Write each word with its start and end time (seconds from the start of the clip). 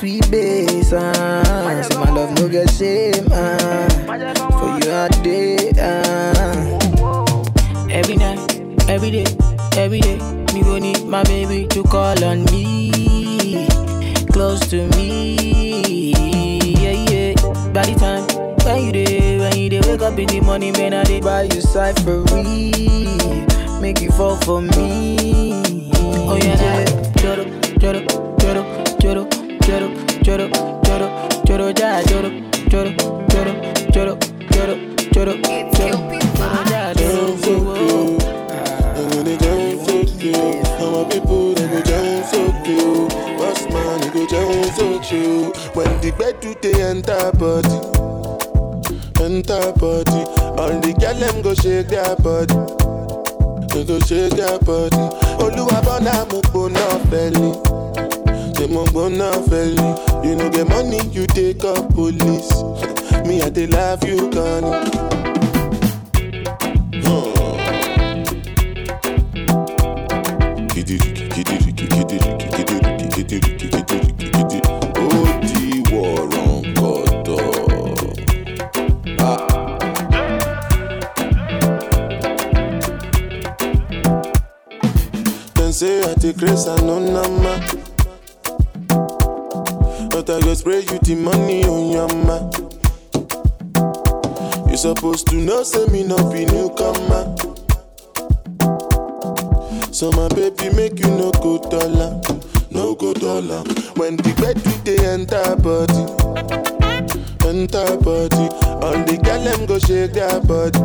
sweet, 0.00 0.30
bass. 0.30 0.92
Uh, 0.92 1.82
say 1.82 1.94
my 1.96 2.10
love 2.10 2.32
no 2.38 2.48
get 2.48 2.70
shame. 2.70 3.26
Uh, 3.30 3.88
for 4.58 4.78
you 4.84 4.90
all 4.92 5.08
day. 5.22 5.70
Uh. 5.78 6.78
Every 7.90 8.16
night, 8.16 8.38
every 8.88 9.10
day, 9.10 9.26
every 9.76 10.00
day, 10.00 10.16
me 10.54 10.62
go 10.62 10.78
need 10.78 11.04
my 11.06 11.22
baby 11.24 11.66
to 11.68 11.82
call 11.84 12.22
on 12.24 12.44
me, 12.46 13.66
close 14.32 14.60
to 14.70 14.86
me, 14.96 16.12
yeah 16.62 16.92
yeah. 17.10 17.34
By 17.72 17.86
the 17.86 17.94
time 17.98 18.24
when 18.64 18.84
you 18.86 18.92
day, 18.92 19.38
when 19.38 19.56
you 19.58 19.68
day, 19.70 19.80
wake 19.80 20.02
up 20.02 20.18
in 20.20 20.26
the 20.28 20.40
morning, 20.40 20.72
man, 20.74 20.94
I 20.94 21.02
dey 21.04 21.20
buy 21.20 21.42
you 21.42 21.60
cyphery, 21.60 22.70
make 23.80 24.00
you 24.00 24.10
fall 24.12 24.36
for 24.36 24.62
me. 24.62 25.16
Oh 26.28 26.36
yeah, 26.40 26.84
joro, 27.16 27.44
joro, 27.80 28.06
joro, 28.06 28.36
joro, 28.38 28.62
ja, 30.30 30.46
joro, 30.46 30.68
ah. 31.74 32.04
so 37.42 37.66
And 38.96 39.14
when 39.14 39.24
they 39.24 39.36
jump 39.38 39.80
so 39.86 39.94
you, 40.18 40.32
now 40.78 40.90
my 40.90 41.08
people 41.10 41.54
they 41.54 41.66
go 41.68 41.80
jump 41.82 42.26
so 42.26 42.40
you. 42.64 43.08
Boss 43.38 43.60
man, 43.72 44.00
they 44.00 44.10
go 44.10 44.26
jump 44.26 44.74
so 44.76 45.14
you. 45.14 45.52
When 45.74 46.00
the 46.00 46.12
bed 46.18 46.40
do 46.40 46.54
they 46.62 46.82
enter 46.82 47.32
body, 47.38 47.78
enter 49.24 49.72
body. 49.72 50.22
All 50.60 50.78
the 50.80 50.92
girl 51.00 51.14
them 51.14 51.42
go 51.42 51.54
shake 51.54 51.88
their 51.88 52.14
body, 52.16 52.54
they 53.74 53.84
go 53.84 53.98
shake 54.00 54.36
their 54.36 54.58
body. 54.60 55.08
Oluwa 55.42 55.82
bona 55.84 56.26
mo 56.30 56.40
gbona 56.42 56.86
feli, 57.10 57.50
say 58.60 58.66
mo 58.74 58.84
gbona 58.84 59.30
feli. 59.48 59.88
You 60.24 60.36
know 60.36 60.50
get 60.50 60.68
money, 60.68 61.00
you 61.12 61.26
take 61.26 61.64
up 61.64 61.94
police. 61.94 62.52
Me 63.26 63.40
I 63.42 63.48
dey 63.50 63.66
love 63.66 64.04
you, 64.04 64.30
I. 64.30 64.90
spray 90.60 90.80
you 90.80 90.98
the 91.00 91.14
money 91.16 91.64
on 91.64 91.88
your 91.88 92.08
ma. 92.28 92.36
You 94.70 94.76
supposed 94.76 95.26
to 95.28 95.36
know, 95.36 95.62
say 95.62 95.86
me 95.86 96.04
no 96.04 96.16
be 96.30 96.44
newcomer. 96.44 97.34
So 99.90 100.10
my 100.12 100.28
baby 100.28 100.68
make 100.76 100.98
you 101.00 101.08
no 101.16 101.30
go 101.40 101.56
dollar, 101.58 102.20
no 102.70 102.94
go 102.94 103.14
dollar. 103.14 103.64
When 103.96 104.16
the 104.16 104.36
bed 104.36 104.58
they 104.84 105.00
enter 105.00 105.56
body, 105.64 106.04
enter 107.48 107.96
body. 107.96 108.46
All 108.84 109.00
the 109.08 109.16
girl 109.24 109.40
them 109.42 109.64
go 109.64 109.78
shake 109.78 110.12
their 110.12 110.40
body, 110.44 110.78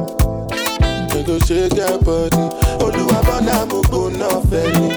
go 1.27 1.37
shake 1.39 1.71
their 1.75 1.99
body. 1.99 2.47
Oluwa 2.79 3.19
bona 3.27 3.65
mo 3.67 3.83
go 3.91 4.09
felly, 4.47 4.95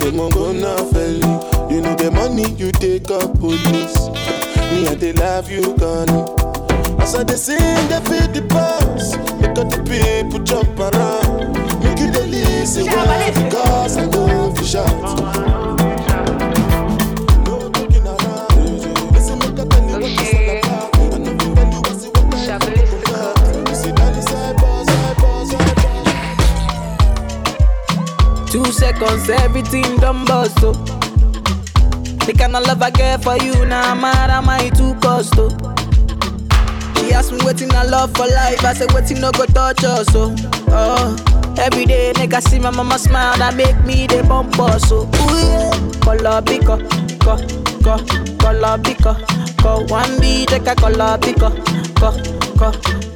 they 0.00 0.10
mo 0.10 0.28
go 0.28 0.52
no 0.52 0.76
felly. 0.92 1.59
You 1.70 1.80
know 1.80 1.94
the 1.94 2.10
money 2.10 2.50
you 2.54 2.72
take 2.72 3.10
up 3.10 3.38
police. 3.38 3.98
Me 4.72 4.86
I 4.88 4.94
dey 4.94 5.12
love 5.12 5.50
you, 5.50 5.62
Connie. 5.78 6.24
As 7.02 7.14
I 7.14 7.22
dey 7.24 7.36
sing, 7.36 7.58
they 7.88 8.00
feel 8.08 8.28
the 8.36 8.42
pulse. 8.48 9.16
Make 9.40 9.56
all 9.58 9.64
the 9.64 9.80
people 9.88 10.40
jump 10.44 10.78
around. 10.78 11.52
Make 11.82 11.98
you 12.00 12.10
dey 12.10 12.26
listen 12.26 12.86
well 12.86 13.32
because 13.34 13.96
I 13.96 14.06
know 14.06 14.26
oh, 14.28 14.52
if 14.52 14.58
you 14.60 14.66
shout. 14.66 16.10
Two 28.50 28.64
seconds, 28.72 29.30
everything 29.30 29.96
done 29.98 30.24
bust, 30.24 30.58
oh. 30.62 30.99
The 32.30 32.38
kind 32.38 32.54
of 32.54 32.64
love 32.64 32.80
I 32.80 32.90
get 32.90 33.24
for 33.24 33.36
you, 33.38 33.66
now 33.66 33.92
nah, 33.92 34.00
mad 34.00 34.30
am 34.30 34.48
I 34.48 34.68
too 34.68 34.94
cost, 35.02 35.34
oh. 35.36 35.48
She 36.94 37.12
asked 37.12 37.32
me 37.32 37.38
waiting 37.44 37.72
I 37.72 37.82
love 37.82 38.14
for 38.14 38.24
life, 38.24 38.64
I 38.64 38.72
said 38.72 38.92
waiting 38.92 39.20
no 39.20 39.32
go 39.32 39.46
touch 39.46 39.82
us, 39.82 40.06
oh. 40.14 40.32
oh. 40.68 41.54
Every 41.58 41.86
day, 41.86 42.12
nigga 42.14 42.40
see 42.40 42.60
my 42.60 42.70
mama 42.70 43.00
smile, 43.00 43.36
that 43.38 43.56
make 43.56 43.74
me 43.84 44.06
the 44.06 44.22
bump 44.22 44.54
so 44.78 45.10
ooh 45.10 45.38
yeah. 45.42 45.74
Color 46.02 46.40
pico, 46.42 46.78
co, 47.18 47.34
co, 47.82 47.98
color 48.38 48.78
pico, 48.78 49.14
co. 49.58 49.84
One 49.92 50.20
B, 50.20 50.46
take 50.46 50.68
a 50.68 50.76
color 50.76 51.18
pico, 51.18 51.50
co, 51.98 52.14
ko 52.60 52.68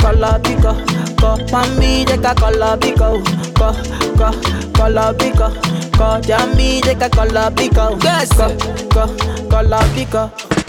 kolobiko 0.02 0.72
ko 1.20 1.30
mami 1.52 1.92
jẹ́ 2.08 2.18
ká 2.24 2.32
kolobiko 2.42 3.08
ko 3.58 3.68
ko 4.18 4.28
kolobiko 4.78 5.46
ko 5.98 6.08
jami 6.28 6.68
jẹ́ 6.86 6.96
ká 7.00 7.08
kolobiko 7.16 7.84
ko 8.04 8.46
ko 8.94 9.04
kolobiko 9.52 10.22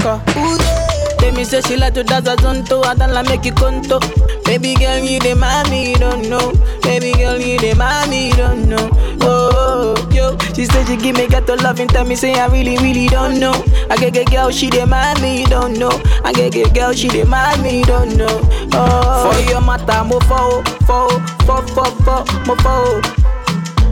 ko. 0.03 0.84
Tell 1.25 1.33
me 1.33 1.43
say 1.43 1.59
she 1.61 1.75
like 1.75 1.95
to 1.95 2.03
dance 2.03 2.27
a 2.27 2.35
zonto, 2.35 2.85
I 2.85 2.93
don't 2.93 3.11
like 3.11 3.25
make 3.27 3.45
you 3.45 3.51
conto. 3.51 3.99
Baby 4.45 4.75
girl, 4.75 4.99
you 4.99 5.19
the 5.19 5.33
mommy, 5.33 5.89
you 5.89 5.95
don't 5.95 6.29
know. 6.29 6.53
Baby 6.83 7.13
girl, 7.13 7.39
you 7.39 7.57
the 7.57 7.73
mommy, 7.73 8.27
you 8.27 8.35
don't 8.35 8.69
know. 8.69 8.89
Oh, 9.21 9.95
yo, 10.13 10.37
she 10.53 10.65
said 10.65 10.85
she 10.85 10.95
give 10.95 11.17
me 11.17 11.27
get 11.27 11.47
to 11.47 11.55
love 11.55 11.77
tell 11.87 12.05
me 12.05 12.13
say 12.13 12.35
I 12.35 12.45
really, 12.45 12.77
really 12.77 13.07
don't 13.07 13.39
know. 13.39 13.53
I 13.89 13.97
get 13.97 14.13
get 14.13 14.29
girl, 14.29 14.51
she 14.51 14.69
the 14.69 14.85
mommy, 14.85 15.41
you 15.41 15.47
don't 15.47 15.79
know. 15.79 15.89
I 16.23 16.31
get 16.31 16.53
get 16.53 16.75
girl, 16.75 16.93
she 16.93 17.07
the 17.07 17.25
mommy, 17.25 17.79
you 17.79 17.85
don't 17.85 18.15
know. 18.15 18.39
Oh, 18.73 19.33
for 19.33 19.49
your 19.49 19.61
matter, 19.61 20.03
mo 20.03 20.19
fo, 20.29 20.61
fo, 20.85 21.09
fo, 21.41 21.65
fo, 21.73 21.85
fo, 22.05 22.23
mo 22.45 22.55
fo. 22.57 23.01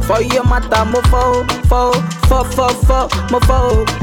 For 0.03 0.21
your 0.21 0.43
matter, 0.45 0.85
mo 0.85 1.01
fo, 1.09 1.43
fo, 1.65 1.93
fo, 2.29 2.43
fo, 2.43 2.69
fo, 2.69 3.09
mo 3.31 3.39
fo. 3.39 4.02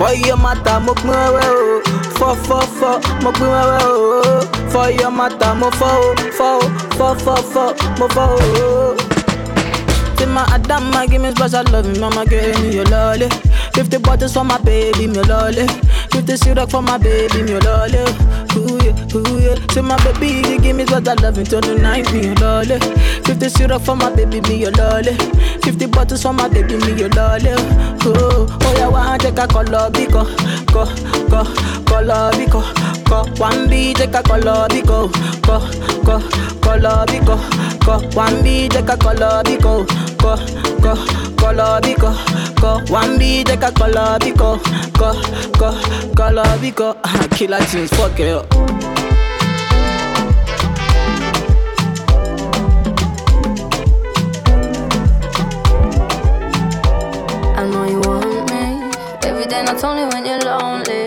For 0.00 0.14
your 0.14 0.38
matter, 0.38 0.80
mo 0.80 0.94
pin 0.94 1.10
wewe 1.12 1.44
o. 1.44 1.82
Fọ 2.18 2.28
fọ 2.46 2.58
fọ, 2.78 2.90
mo 3.22 3.30
pin. 3.32 4.70
For 4.72 4.88
your 4.90 5.10
matter, 5.10 5.54
mo 5.60 5.68
fọ 5.78 5.88
o. 6.06 6.14
Fọ 6.38 6.48
o, 6.56 6.68
fọ 6.98 7.08
fọ 7.24 7.34
fọ, 7.52 7.64
mo 7.98 8.06
fọ 8.08 8.24
o. 8.32 8.96
Say 10.16 10.26
my 10.26 11.06
give 11.06 11.20
me 11.20 11.30
special 11.32 11.64
love, 11.72 11.98
mama 12.00 12.24
give 12.24 12.58
me 12.62 12.76
your 12.76 12.84
lolly. 12.86 13.28
Fifty 13.74 13.98
bottles 13.98 14.32
for 14.32 14.44
my 14.44 14.56
baby, 14.58 15.06
me 15.06 15.20
lolly. 15.22 15.66
Fifty 16.12 16.36
syrup 16.36 16.70
for 16.70 16.80
my 16.82 16.96
baby, 16.96 17.42
me 17.42 17.58
lolly. 17.60 18.04
Ooh 18.60 18.78
yeah, 18.84 19.16
ooh 19.16 19.40
yeah. 19.40 19.56
Say 19.72 19.80
my 19.80 19.96
baby, 20.04 20.48
you 20.48 20.60
give 20.60 20.76
me 20.76 20.84
what 20.84 21.08
I 21.08 21.14
love 21.14 21.38
until 21.38 21.60
the 21.60 21.74
night, 21.76 22.12
me 22.12 22.26
your 22.26 22.34
lolly. 22.36 22.78
Fifty 23.24 23.48
syrup 23.48 23.82
for 23.82 23.96
my 23.96 24.10
baby, 24.14 24.40
me 24.42 24.56
your 24.56 24.72
lolly. 24.72 25.14
Fifty 25.62 25.86
bottles 25.86 26.22
for 26.22 26.32
my 26.32 26.48
baby, 26.48 26.76
me 26.76 26.92
your 26.98 27.08
lolly. 27.10 27.50
Oh, 28.04 28.46
oh 28.48 28.74
yeah, 28.76 28.88
one 28.88 29.18
take 29.18 29.38
a 29.38 29.46
color 29.46 29.90
biko, 29.90 30.24
ko, 30.72 30.84
ko, 31.30 31.44
color 31.44 31.79
kolobiko 31.90 32.60
ko 33.08 33.18
wambi 33.40 33.94
jeka 33.98 34.22
kolobiko 34.22 34.98
ko 35.46 35.56
ko 36.06 36.16
kolobiko 36.64 37.34
ko 37.84 37.94
wambi 38.16 38.68
jeka 38.74 38.96
kolobiko 39.04 39.72
ko 40.22 40.32
ko 40.84 40.92
kolobiko 41.40 42.10
ko 42.60 42.70
wambi 42.94 43.44
jeka 43.48 43.70
kolobiko 43.78 44.50
ko 44.98 45.08
ko 45.58 45.68
kolobiko 46.18 46.88
killer 47.36 47.62
things 47.70 47.90
fuck 47.96 48.18
it 48.20 48.28
up 48.36 48.46
I 57.60 57.66
know 57.70 57.84
you 57.84 58.00
want 58.00 58.50
me. 58.50 58.62
Every 59.28 59.46
day, 59.46 59.62
not 59.62 59.82
only 59.84 60.04
when 60.12 60.24
you're 60.24 60.40
lonely. 60.44 60.99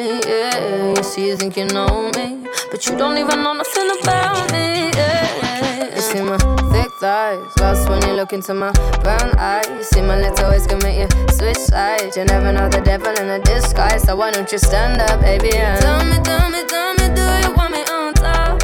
See, 1.14 1.28
you 1.28 1.38
think 1.38 1.56
you 1.56 1.66
know 1.66 2.10
me, 2.16 2.40
but 2.72 2.88
you 2.88 2.98
don't 2.98 3.20
even 3.20 3.44
know 3.44 3.54
nothing 3.54 3.88
about 4.02 4.52
me. 4.52 4.90
Yeah. 4.98 5.94
You 5.94 6.02
see 6.02 6.22
my 6.24 6.40
thick 6.74 6.92
thighs, 7.00 7.56
lost 7.60 7.88
when 7.88 8.02
you 8.02 8.14
look 8.14 8.34
into 8.34 8.56
my 8.56 8.72
brown 9.04 9.30
eyes. 9.38 9.68
You 9.68 9.84
see 9.84 10.02
my 10.02 10.20
little 10.20 10.50
ways 10.50 10.66
can 10.66 10.80
make 10.80 10.98
you 10.98 11.08
switch 11.30 11.58
sides. 11.58 12.18
You 12.18 12.26
never 12.26 12.52
know 12.52 12.68
the 12.68 12.82
devil 12.82 13.14
in 13.14 13.30
a 13.30 13.38
disguise, 13.38 14.02
so 14.02 14.16
why 14.16 14.32
don't 14.32 14.52
you 14.52 14.58
stand 14.58 15.02
up, 15.02 15.22
baby? 15.22 15.56
And 15.56 15.80
tell 15.84 16.04
me, 16.04 16.18
tell 16.24 16.50
me, 16.50 16.64
tell 16.66 16.94
me, 16.96 17.06
do 17.14 17.22
you 17.46 17.54
want 17.54 17.74
me 17.74 17.84
on 17.94 18.14
top? 18.16 18.60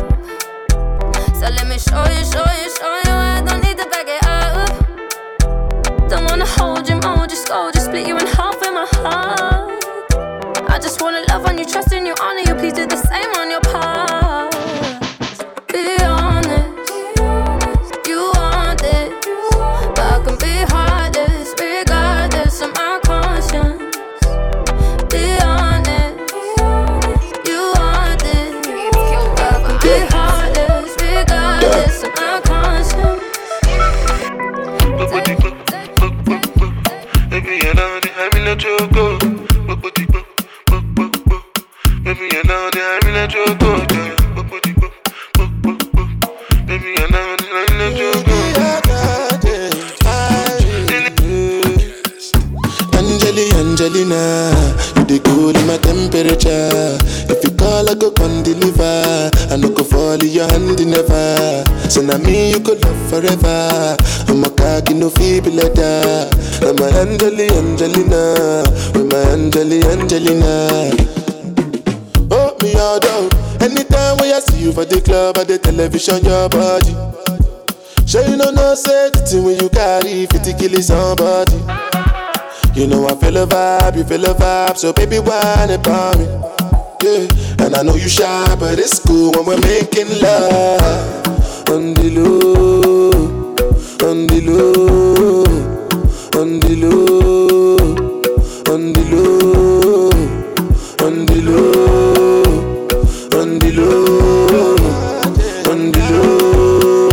So 1.36 1.54
let 1.54 1.68
me 1.68 1.78
show 1.78 2.04
you, 2.10 2.26
show 2.26 2.50
you, 2.50 2.70
show 2.74 2.96
you. 3.06 3.14
I 3.14 3.44
don't 3.46 3.62
need 3.62 3.78
to 3.78 3.88
back 3.94 4.08
it 4.08 4.26
up. 4.26 6.10
Don't 6.10 6.26
wanna 6.26 6.48
hold 6.48 6.90
you 6.90 6.96
more, 6.96 7.28
just 7.28 7.48
go, 7.48 7.70
just 7.72 7.86
split 7.86 8.08
you 8.08 8.18
in 8.18 8.26
half 8.26 8.60
in 8.66 8.74
my 8.74 8.88
heart. 8.94 9.69
Wanna 11.02 11.22
love 11.30 11.46
on 11.46 11.58
you, 11.58 11.66
trust 11.66 11.94
in 11.94 12.06
you, 12.06 12.14
honor 12.22 12.42
you. 12.46 12.56
Please 12.56 12.74
do 12.74 12.86
the 12.86 12.98
same 12.98 13.32
on 13.38 13.50
your 13.50 13.62
part. 13.62 14.09
No 65.00 65.10
feeble 65.10 65.54
letter. 65.54 66.30
I'm 66.62 66.78
a 66.78 66.88
Angeli, 67.00 67.48
Angelina, 67.50 68.64
with 68.94 69.08
my 69.12 69.32
Angeli, 69.32 69.82
Angelina. 69.84 70.92
Oh, 72.30 72.56
me 72.62 72.76
all 72.76 73.00
down. 73.00 73.30
Anytime 73.62 74.18
when 74.18 74.34
I 74.34 74.40
see 74.40 74.64
you 74.64 74.74
for 74.74 74.84
the 74.86 75.02
club 75.02 75.38
or 75.38 75.46
the 75.46 75.58
television, 75.58 76.24
your 76.26 76.50
body. 76.50 76.92
Sure 78.06 78.26
you 78.28 78.36
know 78.36 78.52
no 78.52 78.76
safety 78.76 79.40
when 79.40 79.60
you 79.60 79.70
carry 79.70 80.26
50 80.26 80.54
kill 80.56 80.82
somebody. 80.82 81.56
You 82.74 82.88
know 82.88 83.08
I 83.08 83.16
feel 83.16 83.38
a 83.38 83.48
vibe, 83.48 83.98
you 83.98 84.04
feel 84.04 84.26
a 84.26 84.34
vibe, 84.34 84.78
so 84.78 84.92
baby 84.92 85.20
whine 85.20 85.72
about 85.72 86.18
me. 86.18 86.26
Yeah, 87.02 87.28
and 87.66 87.76
I 87.76 87.84
know 87.84 87.96
you 87.96 88.10
shy, 88.10 88.56
but 88.60 88.78
it's 88.80 89.00
cool 89.00 89.32
when 89.32 89.46
we're 89.46 89.62
making 89.62 90.10
love. 90.20 91.70
On 91.70 91.94
the 91.94 92.10
low, 92.10 93.19
on 94.04 94.28
the 94.28 94.42
low, 94.42 95.44
on 96.40 96.60
the 96.60 96.76
low, 96.76 97.76
on 98.74 98.94
the 98.94 99.04
low, 99.12 100.10
on 101.06 101.26
the 101.26 101.42
low, 101.42 102.42
on 103.40 103.60
the 103.60 103.72
low, 103.72 104.76
on 105.72 105.92
the 105.92 106.02
low, 106.12 107.10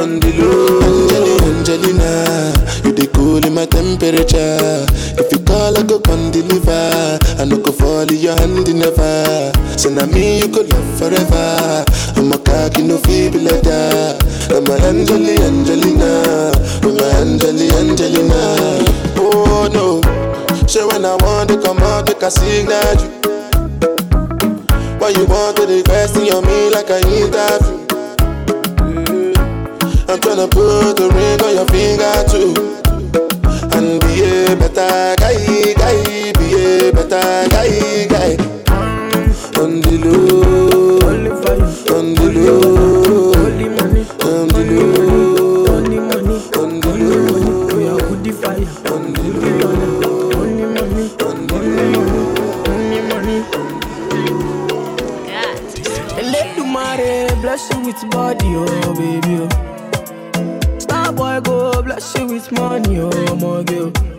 on 0.00 0.20
the 0.20 0.30
low. 0.38 1.38
Angelina, 1.46 2.52
you 2.84 2.92
the 2.92 3.06
cool 3.14 3.44
in 3.44 3.54
my 3.54 3.66
temperature. 3.66 4.86
If 5.18 5.32
you 5.32 5.38
call, 5.44 5.78
I 5.78 5.82
go 5.82 6.00
come 6.00 6.30
deliver. 6.30 7.23
I 7.38 7.44
no 7.44 7.58
go 7.58 7.72
fall 7.72 8.02
in 8.10 8.16
your 8.18 8.34
hand 8.36 8.66
never. 8.74 9.52
So 9.76 9.90
now 9.90 10.06
me 10.06 10.40
you 10.40 10.48
could 10.48 10.72
love 10.72 10.98
forever. 10.98 11.84
I'm 12.16 12.32
a 12.32 12.38
cocky 12.38 12.82
no 12.82 12.98
feeble 12.98 13.40
letter. 13.40 14.18
I'm 14.54 14.66
a 14.66 14.74
Angeli 14.86 15.36
Angelina, 15.42 16.52
I'm 16.82 16.98
a 16.98 17.06
Angeli 17.20 17.70
Angelina. 17.70 18.84
Oh 19.16 19.68
no, 19.72 20.00
so 20.66 20.86
when 20.88 21.04
I 21.04 21.16
want 21.16 21.48
to 21.50 21.60
come 21.60 21.78
out, 21.78 22.06
make 22.06 22.22
a 22.22 22.30
signal 22.30 22.80
you. 23.02 23.10
Why 24.98 25.10
you 25.10 25.26
want 25.26 25.56
to 25.56 25.82
question 25.84 26.32
on 26.32 26.44
me 26.46 26.70
like 26.70 26.90
I 26.90 27.00
interview? 27.00 27.86
Mm. 28.78 29.36
I'm 30.08 30.20
tryna 30.20 30.50
put 30.50 31.00
a 31.00 31.08
ring 31.08 31.40
on 31.42 31.54
your 31.56 31.66
finger 31.68 32.24
too. 32.30 32.54
And 33.76 34.00
be 34.00 34.22
a 34.22 34.56
better 34.56 35.16
guy, 35.20 35.74
guy, 35.74 36.32
a 36.84 36.92
better 36.92 37.48
guy, 37.48 38.06
guy. 38.06 38.36
On 39.60 39.80
the 39.80 39.94
low, 40.04 40.98
on 41.08 41.24
the 41.24 41.30
low, 41.30 41.96
on 41.96 42.06
the 42.14 42.26
low, 42.34 43.32
on 43.32 43.58
the 44.48 44.62
low, 44.68 45.64
on 45.72 45.88
the 46.78 46.90
low. 46.90 47.24
On 50.34 50.48
the 50.64 50.68
money, 50.78 51.04
only 52.68 53.00
money. 53.08 53.38
Eledumare 56.20 57.10
bless 57.40 57.64
you 57.72 57.78
with 57.80 58.02
body, 58.10 58.46
oh 58.48 58.94
baby. 58.94 59.34
Oh. 59.40 59.48
Star 60.78 61.12
boy 61.12 61.40
go 61.40 61.82
bless 61.82 62.14
you 62.18 62.26
with 62.26 62.52
money, 62.52 62.98
oh 63.00 63.36
my 63.36 63.62
girl. 63.62 64.13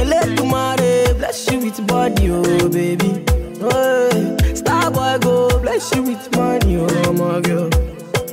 Eledumare 0.00 1.16
bless 1.18 1.50
you 1.50 1.58
with 1.60 1.86
body, 1.86 2.30
oh 2.30 2.68
baby. 2.68 3.24
Oh, 3.60 4.36
Star 4.54 4.90
boy 4.90 5.18
go 5.20 5.58
bless 5.60 5.94
you 5.94 6.02
with 6.02 6.36
money, 6.36 6.76
oh 6.78 7.12
my 7.12 7.40
girl. 7.40 7.68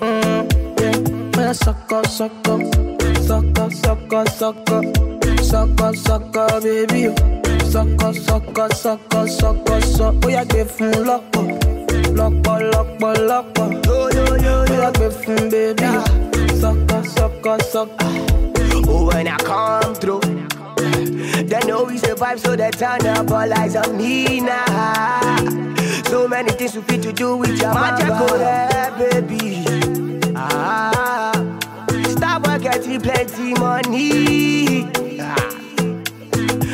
Mm, 0.02 0.46
yeah, 0.80 1.42
yeah, 1.42 1.52
sucker, 1.52 2.04
sucker, 2.08 2.60
sucker, 3.22 3.70
sucker, 3.72 4.26
sucker, 4.26 4.84
sucker, 5.44 5.94
sucker, 5.96 6.62
baby. 6.62 7.08
oh. 7.10 7.16
Sucker, 7.70 8.14
sucker, 8.14 8.70
sucker, 8.74 9.28
sucker, 9.28 9.82
sucker. 9.82 10.20
Oh 10.26 10.30
yeah, 10.30 10.44
give 10.46 10.72
fun 10.72 10.92
lọ́pọ̀, 11.08 11.46
lọ́pọ̀, 12.18 12.58
lọ́pọ̀, 12.74 13.14
lọ́pọ̀. 13.30 13.68
Yo 13.86 14.10
yo 14.16 14.26
yo 14.46 14.56
yo, 14.66 14.74
yeah, 14.82 14.92
give 14.98 15.16
fun 15.24 15.50
baby. 15.52 15.84
oh. 15.86 16.04
Sucker, 16.62 17.04
sucker, 17.16 17.58
sucker. 17.64 18.10
Oh, 18.92 19.06
when 19.14 19.28
I 19.28 19.38
come 19.38 19.94
through, 20.02 20.22
they 20.92 21.60
know 21.68 21.84
we 21.84 21.98
survive, 21.98 22.40
so 22.40 22.56
they 22.56 22.72
turn 22.72 23.06
up 23.08 23.30
all 23.32 23.54
eyes 23.54 23.76
on 23.76 23.98
me 23.98 24.40
now. 24.40 25.36
So 26.06 26.28
many 26.28 26.52
things 26.52 26.76
we 26.76 26.82
fit 26.84 27.02
to 27.04 27.14
do 27.14 27.38
with 27.38 27.60
your 27.60 27.74
magic, 27.74 28.08
yeah, 28.08 28.98
baby. 28.98 29.64
Ah, 30.36 31.32
stop 32.10 32.44
getting 32.62 33.00
plenty 33.02 33.54
money. 33.54 34.88
Ah. 35.22 35.36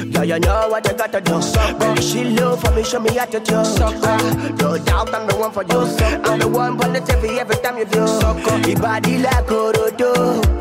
Yeah, 0.08 0.24
you 0.24 0.40
know 0.40 0.70
what 0.70 0.88
you 0.88 0.94
gotta 0.98 1.20
do. 1.20 1.42
Baby, 1.80 2.02
she 2.02 2.24
low 2.24 2.56
for 2.56 2.72
me, 2.72 2.84
show 2.84 3.00
me 3.00 3.14
how 3.16 3.26
to 3.26 3.40
do. 3.40 3.56
Ah, 3.56 4.56
no 4.60 4.78
doubt 4.78 5.14
I'm 5.14 5.28
the 5.28 5.36
one 5.36 5.52
for 5.52 5.64
you. 5.64 5.82
I'm 6.24 6.40
the 6.40 6.48
one 6.48 6.80
for 6.80 6.88
the 6.88 7.00
TV 7.00 7.38
every 7.38 7.58
time 7.58 7.78
you 7.78 7.86
do. 7.86 8.06
Your 8.70 8.80
body 8.80 9.18
like 9.18 9.48
Orodo. 9.48 10.55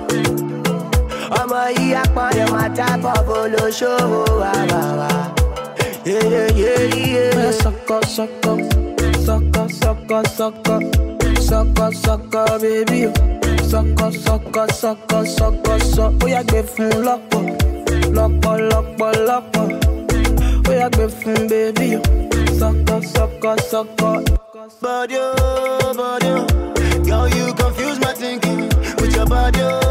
Ọmọ 1.40 1.60
yìí 1.76 1.94
apọ̀yọ̀ 2.02 2.46
máa 2.54 2.68
tábọ̀ 2.78 3.16
bolóṣòwò 3.28 4.20
àbàwà. 4.58 5.10
Yeah, 6.06 7.50
sucker, 7.62 8.02
sucker, 8.16 8.58
sucker, 9.26 9.68
sucker, 9.80 10.22
sucker, 10.36 10.80
sucker, 11.48 11.90
sucker, 12.04 12.58
baby. 12.62 13.00
Sucker, 13.70 14.10
sucker, 14.24 14.66
sucker, 14.80 15.24
sucker, 15.36 15.78
sucker. 15.94 16.24
Ó 16.24 16.26
yá 16.34 16.42
gbé 16.48 16.60
fún 16.72 16.90
lọ́pọ̀, 17.06 17.42
lọ́pọ̀, 18.16 18.54
lọ́pọ̀, 18.70 19.10
lọ́pọ̀. 19.28 19.66
Ó 20.68 20.72
yá 20.80 20.88
gbé 20.94 21.04
fún 21.18 21.38
baby. 21.50 21.88
Sucker, 22.58 23.00
sucker, 23.14 23.56
sucker. 23.70 24.16
Body, 24.82 25.16
oh, 25.18 25.94
body, 25.96 26.28
oh. 26.28 26.46
girl, 27.08 27.26
you 27.36 27.46
confuse 27.54 27.98
my 28.00 28.12
thinking 28.20 28.60
with 29.00 29.14
your 29.16 29.26
body, 29.26 29.60
oh, 29.62 29.83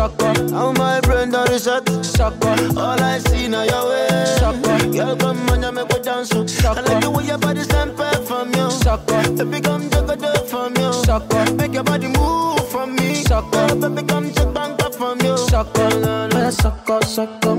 Shaka. 0.00 0.32
How 0.54 0.72
my 0.72 0.98
brain 1.02 1.30
done 1.30 1.46
reset. 1.50 1.84
Shaka. 2.02 2.48
All 2.74 2.98
I 3.04 3.18
see 3.18 3.48
now 3.48 3.64
your 3.64 3.86
way. 3.90 4.08
Shaka. 4.38 4.88
Girl, 4.96 5.14
come 5.14 5.50
on, 5.50 5.62
you 5.62 5.72
make 5.72 5.92
me 5.92 5.98
dance. 6.02 6.30
Shaka. 6.30 6.80
I 6.80 6.82
like 6.94 7.00
the 7.02 7.10
way 7.10 7.24
your 7.26 7.36
body 7.36 7.60
stand 7.64 7.98
back 7.98 8.16
from 8.22 8.48
you. 8.54 8.70
Shaka. 8.82 9.28
Baby, 9.36 9.60
come 9.60 9.90
take 9.90 10.08
a 10.08 10.16
dip 10.16 10.46
from 10.48 10.74
you. 10.78 10.90
Shaka. 11.04 11.52
Make 11.52 11.74
your 11.74 11.84
body 11.84 12.06
move 12.08 12.66
from 12.70 12.96
me. 12.96 13.22
Shaka. 13.24 13.76
Baby, 13.76 14.02
come 14.08 14.30
take 14.32 14.54
bank 14.54 14.82
up 14.82 14.94
from 14.94 15.20
you. 15.20 15.34
Eh, 15.34 16.50
Shaka, 16.56 16.96
shaka. 17.04 17.52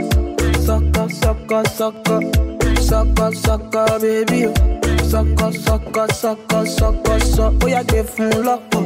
Shaka, 0.66 1.10
shaka, 1.22 1.64
shaka. 1.78 2.16
Shaka, 2.82 3.32
shaka, 3.44 4.00
baby. 4.02 4.48
oh. 4.48 4.54
Shaka, 5.12 5.52
shaka, 5.54 6.08
shaka, 6.20 6.66
shaka, 6.66 7.20
shaka. 7.20 7.66
Ó 7.66 7.68
yá 7.70 7.84
gbé 7.84 8.02
fún 8.02 8.32
lọ́pọ̀. 8.48 8.82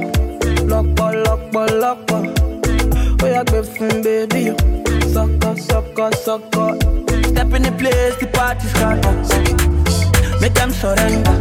Lọ́pọ̀, 0.70 1.10
lọ́pọ̀, 1.24 1.66
lọ́pọ̀. 1.82 2.55
Ó 3.26 3.28
yá 3.28 3.44
gbé 3.44 3.62
fún 3.64 4.04
baby. 4.04 4.44
Shaka, 5.14 5.50
shaka, 5.68 6.06
shaka. 6.24 6.66
Step 7.30 7.54
in 7.56 7.64
the 7.64 7.72
place, 7.80 8.16
the 8.20 8.28
party 8.28 8.68
scatter. 8.68 9.14
Make 10.42 10.54
them 10.54 10.72
surrender. 10.72 11.32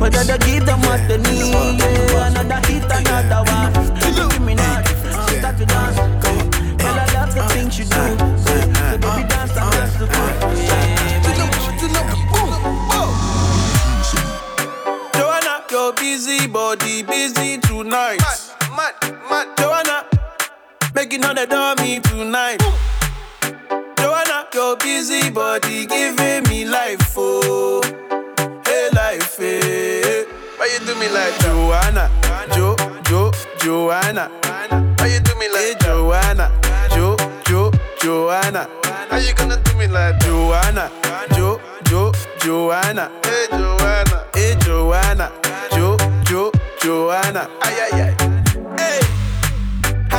Whether 0.00 0.24
they 0.24 0.38
give 0.46 0.66
them 0.66 0.80
what 0.82 1.00
they 1.06 1.18
need, 1.18 1.78
yeah. 1.78 2.26
Another 2.26 2.60
hit, 2.66 2.84
another 2.84 3.42
one. 3.46 3.72
Give 4.30 4.40
me 4.42 4.54
that. 4.56 4.88
Start 5.38 5.56
to 5.58 5.66
dance. 5.66 5.96
Girl, 6.82 6.98
I 6.98 7.06
love 7.14 7.32
the 7.34 7.42
things 7.54 7.78
you 7.78 7.84
do. 7.84 8.02
So 8.42 8.54
baby, 8.98 9.28
dance 9.28 9.56
and 9.56 9.70
dance 9.72 9.94
to 9.98 10.06
Joanna, 15.14 15.64
your 15.70 15.92
busy 15.94 16.46
body 16.46 17.02
busy 17.02 17.58
tonight. 17.58 18.18
Mad, 18.76 18.94
mad, 19.28 19.46
Joanna, 19.58 19.89
making 21.00 21.24
all 21.24 21.32
the 21.34 21.46
dummy 21.46 21.98
tonight. 22.00 22.60
Joanna, 23.96 24.46
your 24.52 24.76
busy 24.76 25.30
body 25.30 25.86
giving 25.86 26.42
me 26.44 26.66
life, 26.66 27.14
oh, 27.16 27.80
hey 28.66 28.88
life, 28.92 29.38
hey. 29.38 30.26
Why 30.58 30.66
you 30.72 30.78
do 30.84 30.94
me 31.00 31.08
like 31.08 31.32
that? 31.38 31.48
Joanna, 31.48 32.04
Jo, 32.54 32.76
Jo, 33.08 33.30
Joanna, 33.60 34.28
Why 34.98 35.06
you 35.06 35.20
do 35.20 35.34
me 35.36 35.48
hey 35.48 35.54
like 35.54 35.78
that? 35.78 35.88
Joanna, 35.88 36.50
Jo, 36.94 37.16
Jo, 37.46 37.70
Joanna, 38.02 38.68
How 39.08 39.16
you 39.16 39.32
gonna 39.32 39.56
do 39.56 39.72
me 39.78 39.86
like 39.86 40.18
that? 40.18 40.26
Joanna, 40.26 40.90
Jo, 41.34 41.58
Jo, 41.88 42.12
Joanna, 42.40 43.10
Hey, 43.24 43.46
Joanna. 43.50 44.26
hey 44.34 44.54
Joanna, 44.60 45.32
Jo, 45.72 45.96
Jo, 46.26 46.52
Joanna. 46.82 47.48
Ay, 47.62 47.88
ay, 47.90 48.02
ay. 48.02 48.14
Hey, 48.76 49.00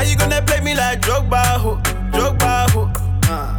how 0.02 0.08
you 0.08 0.16
gonna 0.16 0.42
play 0.42 0.60
me 0.62 0.74
like 0.74 1.00
Drogba, 1.02 1.44
ho? 1.62 1.76
Drogba, 2.12 2.68
ho? 2.72 2.90
Uh. 3.30 3.54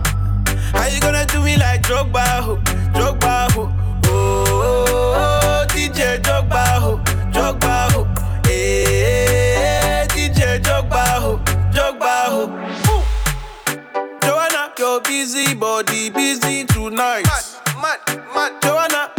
How 0.77 0.87
you 0.89 1.01
gonna 1.01 1.25
do 1.27 1.41
me 1.41 1.57
like 1.57 1.83
Drogba, 1.83 2.41
ho? 2.41 2.57
Drogba, 2.97 3.53
ho? 3.53 3.73
Oh, 4.07 4.45
oh, 4.49 5.15
oh, 5.15 5.67
DJ 5.69 6.19
Drogba, 6.21 6.65
ho? 6.83 6.97
Drogba, 7.31 7.93
ho? 7.93 8.05
Hey, 8.45 10.05
DJ 10.09 10.59
Drogba, 10.61 11.05
ho? 11.23 11.39
Drogba, 11.73 12.13
ho? 12.35 12.43
Ooh. 12.91 14.19
Joanna, 14.27 14.73
your 14.77 15.01
busy 15.01 15.55
body 15.55 16.11
busy 16.11 16.65
tonight. 16.65 17.23
Mad, 17.25 18.01
mad, 18.09 18.25
mad. 18.35 18.63
Joanna, 18.63 19.13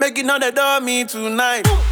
making 0.00 0.28
all 0.28 0.40
the 0.40 0.50
dummy 0.50 1.04
tonight. 1.04 1.66
Joanna, 1.66 1.91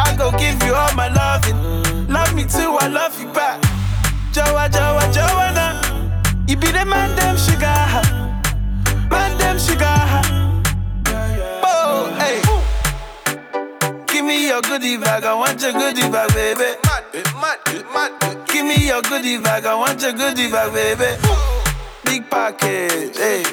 I 0.00 0.14
go 0.16 0.30
give 0.32 0.62
you 0.64 0.74
all 0.74 0.94
my 0.94 1.08
loving. 1.08 2.08
Love 2.08 2.34
me 2.34 2.44
too, 2.44 2.76
I 2.80 2.88
love 2.88 3.18
you 3.20 3.32
back. 3.32 3.60
Joa, 4.32 4.68
Joa, 4.68 5.10
Joanna. 5.12 5.66
You 6.46 6.56
be 6.56 6.68
the 6.68 6.84
man, 6.84 7.14
them 7.16 7.36
sugar. 7.36 7.66
Man, 9.10 9.36
them 9.38 9.58
sugar. 9.58 9.98
Oh, 11.64 12.14
hey. 12.18 12.40
Give 14.06 14.24
me 14.24 14.48
your 14.48 14.62
goodie 14.62 14.96
bag, 14.96 15.24
I 15.24 15.34
want 15.34 15.60
your 15.62 15.72
goodie 15.72 16.08
bag, 16.08 16.32
baby. 16.34 16.76
Give 18.46 18.64
me 18.64 18.86
your 18.86 19.02
goodie 19.02 19.38
bag, 19.38 19.66
I 19.66 19.74
want 19.74 20.00
your 20.02 20.12
goodie 20.12 20.50
bag, 20.50 20.72
baby. 20.72 21.16
Big 22.04 22.30
package, 22.30 23.16
hey. 23.16 23.44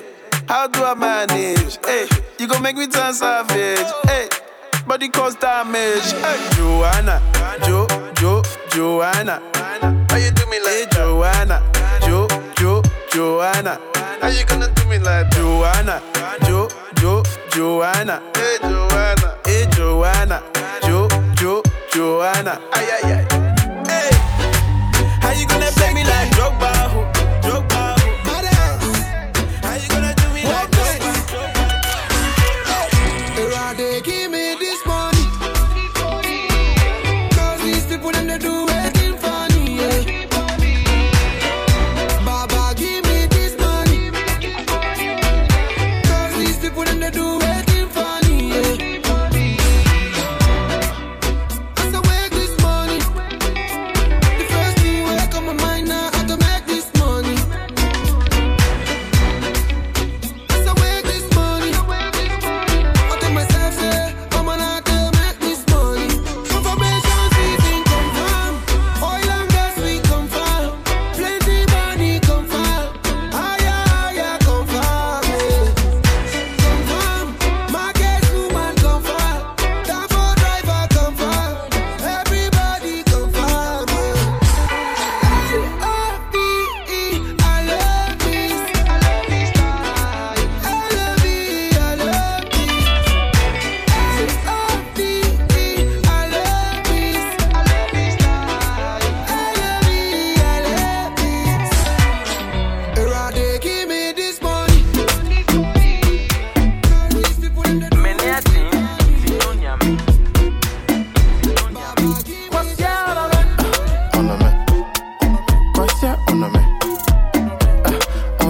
How 0.48 0.68
do 0.68 0.84
I 0.84 0.94
manage? 0.94 1.78
Hey, 1.84 2.08
you 2.40 2.48
gon' 2.48 2.62
make 2.62 2.76
me 2.78 2.88
turn 2.88 3.14
savage. 3.14 3.88
Hey, 4.06 4.30
body 4.88 5.10
cause 5.10 5.36
damage. 5.36 6.12
Hey, 6.12 6.50
Joanna, 6.56 7.22
Jo, 7.66 7.88
Jo, 8.16 8.42
Joanna. 8.70 9.42
How 10.10 10.18
you 10.18 10.32
do 10.32 10.46
me 10.48 10.58
Hey, 10.64 10.82
like 10.82 10.90
that? 10.92 11.00
Joanna, 11.00 11.62
Jo, 12.06 12.28
Jo, 12.58 12.82
Joanna. 13.12 13.80
How 14.22 14.30
you 14.30 14.46
gonna 14.46 14.70
do 14.74 14.86
me 14.88 15.00
like? 15.00 15.30
Joanna, 15.32 16.02
Jo, 16.46 16.68
Jo, 16.96 17.24
Joanna. 17.52 18.22
Hey, 18.36 18.58
Joanna. 18.62 19.38
Hey, 19.46 19.66
Joanna, 19.72 20.44
Jo, 20.84 21.08
Jo, 21.36 21.62
Joanna. 21.94 22.60
Ay, 22.74 22.88
ay, 23.04 23.14
ay. 23.14 23.25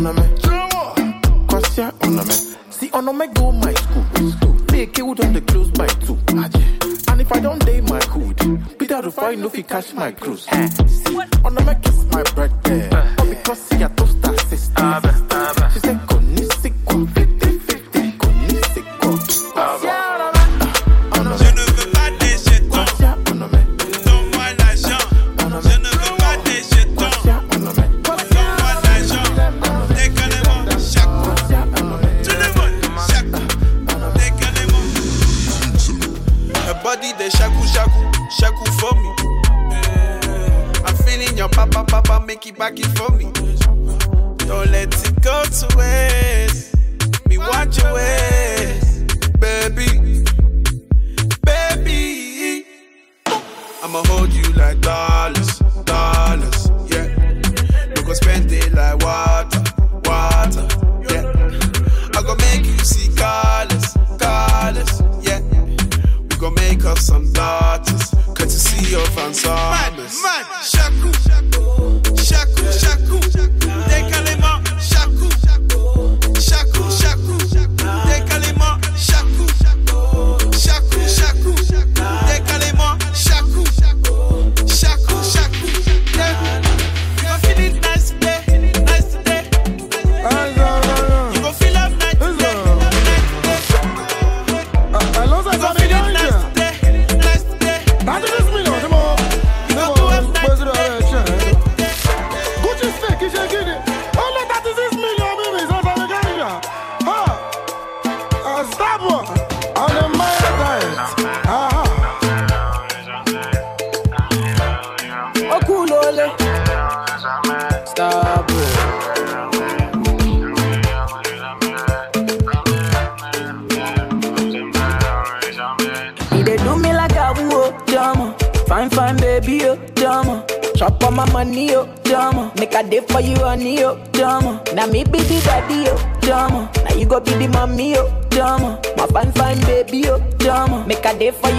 on 0.07 0.15
me. 0.15 0.21
Kwasia 1.47 1.93
on 2.03 2.15
me. 2.27 2.33
See 2.69 2.89
on 2.91 3.17
me 3.17 3.27
go 3.27 3.51
my 3.51 3.73
school. 3.73 4.05
Make 4.71 4.93
kill 4.93 5.09
on 5.09 5.33
the 5.33 5.41
close 5.41 5.71
by 5.71 5.87
two. 5.87 6.17
And 7.07 7.21
if 7.21 7.31
I 7.31 7.39
don't 7.39 7.65
day 7.65 7.81
my 7.81 7.99
hood, 8.05 8.37
Peter 8.77 9.01
Rufai 9.01 9.37
no 9.37 9.49
fi 9.49 9.61
catch 9.63 9.93
my 9.93 10.11
cruise. 10.11 10.45
Eh, 10.49 10.67
see 10.87 11.15
on 11.43 11.55
me 11.55 11.75
kiss 11.81 12.03
my 12.11 12.23
bread 12.35 12.51
there. 12.63 13.15
Because 13.29 13.59
see 13.61 13.81
a 13.81 13.89
toaster 13.89 14.37
sister. 14.47 15.34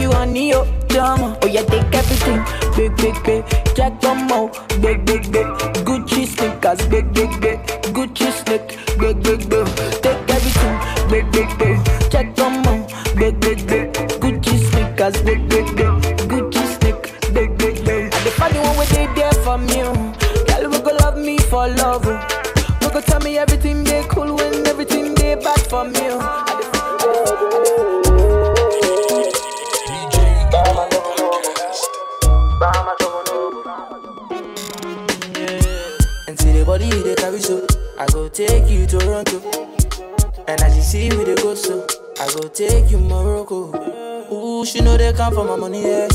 You, 0.07 0.13
honey, 0.13 0.55
oh, 0.55 0.65
drama. 0.89 1.39
Oh, 1.43 1.47
yeah, 1.47 1.63
take 1.63 1.95
everything, 1.95 2.41
big, 2.77 2.97
big, 2.97 3.17
big. 3.25 3.45
Jack 3.75 4.01
Domo, 4.01 4.49
big, 4.81 5.05
big, 5.05 5.23
big. 5.33 5.47
Gucci 5.87 6.27
sneakers, 6.27 6.87
big, 6.89 7.13
big, 7.13 7.31
big. 7.41 7.59
Gucci 7.95 8.31
sneak, 8.41 8.67
big, 8.99 9.23
big, 9.23 9.49
big. 9.51 9.67
Take 10.03 10.23
everything, 10.37 10.75
big, 11.11 11.27
big, 11.33 11.51
big. 11.59 12.11
Jack 12.11 12.35
Domo, 12.35 12.87
big, 13.17 13.39
big, 13.41 13.67
big. 13.67 13.93
Gucci 14.23 14.57
sneakers, 14.71 15.17
big, 15.23 15.49
big, 15.49 15.67
big. 15.77 15.93
Gucci 16.31 16.65
sneak, 16.77 17.01
big, 17.35 17.57
big, 17.59 17.85
big. 17.85 18.05
And 18.15 18.23
the 18.27 18.33
funny 18.39 18.59
one 18.59 18.77
when 18.77 18.89
they 18.89 19.07
there 19.15 19.33
for 19.45 19.59
oh. 19.59 19.93
Girl, 20.47 20.71
we 20.71 20.79
go 20.87 20.97
love 21.01 21.19
me 21.19 21.39
for 21.39 21.69
love. 21.69 22.07
We 22.07 22.89
go 22.89 23.01
tell 23.01 23.21
me 23.21 23.39
everything 23.39 23.85
they 23.85 24.05
cool 24.09 24.35
when 24.37 24.67
everything 24.67 25.15
they 25.15 25.35
bad 25.35 25.61
for 25.63 25.85
me, 25.85 26.46
I 37.99 38.07
go 38.13 38.29
take 38.29 38.69
you 38.71 38.87
to 38.87 38.99
Toronto 38.99 39.41
And 40.49 40.61
as 40.63 40.77
you 40.77 40.83
see 40.83 41.09
me 41.11 41.25
they 41.25 41.35
go 41.37 41.55
so 41.55 41.87
I 42.21 42.29
go 42.35 42.49
take 42.49 42.91
you 42.91 42.99
Morocco 42.99 43.73
Ooh, 44.33 44.65
she 44.67 44.81
know 44.81 44.97
they 44.97 45.13
come 45.13 45.35
for 45.35 45.45
my 45.45 45.57
money, 45.57 45.83
yeah 45.83 46.09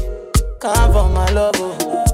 Come 0.60 0.92
for 0.94 1.10
my 1.10 1.30
love, 1.32 1.56
oh 1.58 2.06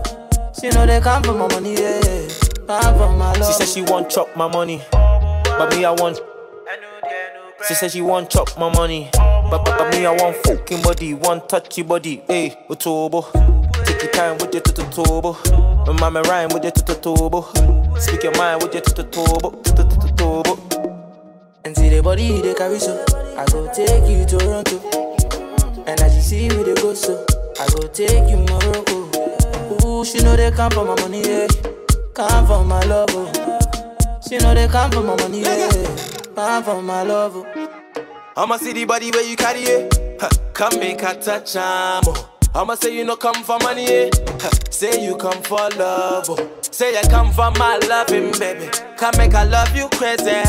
She 0.60 0.69
know 0.69 0.86
they 0.86 0.99
come 1.01 1.23
for 1.23 1.34
my 1.34 1.47
money, 1.47 1.73
yeah 1.73 2.27
Come 2.67 2.95
for 2.97 3.12
my 3.15 3.34
love 3.34 3.45
She 3.47 3.53
said 3.53 3.67
she 3.67 3.82
want 3.82 4.10
chop 4.10 4.36
my 4.36 4.47
money, 4.47 4.82
but 4.91 5.75
me 5.75 5.86
I 5.86 5.91
want. 5.91 6.19
She 7.67 7.73
said 7.73 7.91
she 7.91 8.01
want 8.01 8.30
chop 8.30 8.58
my 8.58 8.71
money, 8.73 9.10
but, 9.13 9.63
but, 9.65 9.77
but 9.77 9.91
me 9.91 10.06
I 10.06 10.12
want 10.12 10.36
fucking 10.45 10.82
body, 10.84 11.13
want 11.13 11.49
touchy 11.49 11.82
body. 11.82 12.21
Hey, 12.27 12.58
Otobo, 12.69 13.23
take 13.86 14.03
your 14.03 14.12
time 14.12 14.38
with 14.38 14.53
your 14.53 14.62
tututobo. 14.63 15.88
My 15.88 15.93
mama 15.93 16.21
rhyme 16.23 16.49
with 16.53 16.63
your 16.63 16.71
tututobo. 16.71 17.87
Speak 18.00 18.24
your 18.24 18.36
mind 18.38 18.62
with 18.64 18.74
your 18.74 18.84
tututobo, 18.84 19.62
tututobo. 19.64 20.54
And 21.66 21.76
see 21.76 21.90
the 21.90 22.02
body 22.02 22.42
they 22.42 22.54
carry 22.54 22.80
so. 22.80 23.04
I 23.38 23.46
go 23.52 23.68
take 23.74 24.08
you 24.10 24.26
to 24.26 24.38
Toronto. 24.38 25.84
And 25.88 26.00
as 26.02 26.16
you 26.16 26.22
see 26.22 26.50
me 26.50 26.64
they 26.64 26.76
go 26.76 26.94
so. 26.94 27.26
I 27.60 27.68
go 27.74 27.88
take 27.88 28.30
you 28.30 28.38
Morocco. 28.38 29.86
Ooh, 29.86 30.06
she 30.06 30.20
know 30.22 30.36
they 30.36 30.52
come 30.52 30.72
for 30.72 30.86
my 30.86 30.96
money, 31.02 31.22
yeah. 31.22 31.48
Come 32.14 32.46
for 32.48 32.64
my 32.64 32.80
love, 32.86 33.10
oh. 33.12 34.20
She 34.28 34.38
know 34.38 34.54
they 34.54 34.68
come 34.68 34.92
for 34.92 35.02
my 35.02 35.16
money, 35.18 35.42
yeah. 35.42 35.70
Come 36.36 36.64
for 36.64 36.82
my 36.82 37.04
love, 37.04 37.34
oh. 37.36 37.84
I'ma 38.38 38.58
see 38.58 38.74
the 38.74 38.86
body 38.86 39.10
where 39.12 39.24
you 39.28 39.36
carry 39.36 39.62
it. 39.62 40.18
Huh, 40.22 40.30
Come 40.54 40.80
make 40.80 41.02
a 41.02 41.16
touch, 41.16 41.56
am 41.56 42.04
oh. 42.06 42.37
I'ma 42.56 42.76
say 42.76 42.96
you 42.96 43.04
no 43.06 43.16
come 43.16 43.44
for 43.44 43.58
money, 43.60 43.86
eh? 43.86 44.10
Say 44.72 45.04
you 45.06 45.16
come 45.16 45.42
for 45.44 45.70
love, 45.78 46.30
oh. 46.30 46.50
Say 46.62 46.98
I 46.98 47.02
come 47.04 47.32
for 47.32 47.52
my 47.52 47.78
loving, 47.88 48.32
baby. 48.40 48.70
Come 48.98 49.14
make 49.18 49.34
I 49.34 49.44
love 49.44 49.76
you 49.76 49.88
crazy. 49.90 50.42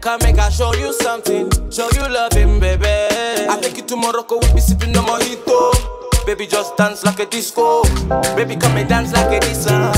Come 0.00 0.20
make 0.22 0.38
I 0.38 0.48
show 0.50 0.74
you 0.74 0.92
something, 0.92 1.50
show 1.70 1.88
you 1.94 2.08
loving, 2.08 2.60
baby. 2.60 2.84
I 2.86 3.58
take 3.60 3.76
you 3.76 3.84
to 3.84 3.96
Morocco, 3.96 4.38
we 4.38 4.52
be 4.54 4.60
sipping 4.60 4.96
on 4.96 5.04
mojito. 5.04 5.72
Baby, 6.26 6.46
just 6.46 6.76
dance 6.76 7.04
like 7.04 7.20
a 7.20 7.26
disco. 7.26 7.82
Baby, 8.36 8.56
come 8.56 8.76
and 8.76 8.88
dance 8.88 9.12
like 9.12 9.32
a 9.32 9.40
disco. 9.40 9.92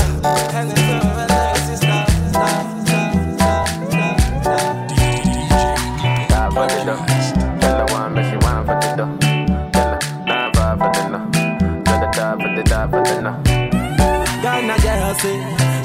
No. 13.21 13.31
Ghana 14.43 14.75
girl 14.83 15.13
say 15.21 15.37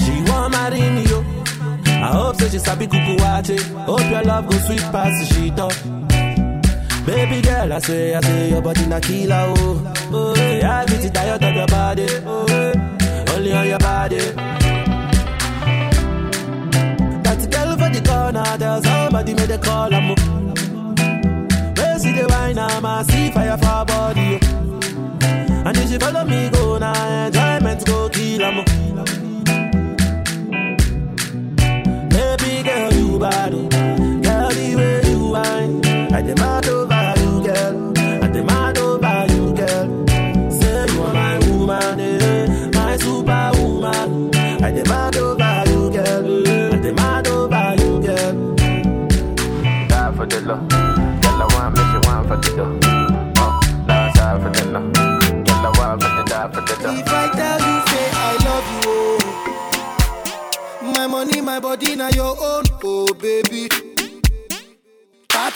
she 0.05 0.13
want 0.31 0.53
marry 0.53 0.81
me 0.91 1.03
yo. 1.05 1.25
I 1.87 2.09
hope 2.13 2.37
say 2.37 2.49
she 2.51 2.59
sabi 2.59 2.87
kuku 2.87 3.17
wache. 3.23 3.57
Hope 3.87 4.11
your 4.11 4.23
love 4.23 4.49
go 4.49 4.57
sweet 4.67 4.83
past 4.93 5.33
she 5.33 5.51
talk. 5.51 5.75
Baby 7.07 7.43
girl, 7.43 7.73
I 7.73 7.79
say, 7.81 8.15
I 8.15 8.21
say 8.21 8.51
your 8.51 8.63
body 8.63 8.87
na 8.87 9.01
killer 9.01 9.45
oh. 9.57 9.93
Oh, 10.13 10.35
yeah, 10.37 10.81
I 10.83 10.87
get 10.87 11.13
tired 11.13 11.43
of 11.43 11.55
your 11.55 11.67
body. 11.67 12.07
Oh, 12.25 13.35
only 13.35 13.53
on 13.53 13.67
your 13.69 13.79
body. 13.81 14.19
That 17.25 17.41
girl 17.51 17.77
for 17.77 17.91
the 17.91 18.01
corner, 18.09 18.57
there's 18.57 18.85
somebody 18.85 19.35
made 19.35 19.51
a 19.51 19.59
call. 19.59 19.93
I'm 19.93 20.15
see 21.99 22.13
the 22.13 22.27
wine, 22.29 22.59
I'm 22.59 22.85
a 22.85 23.05
see 23.05 23.31
fire 23.31 23.57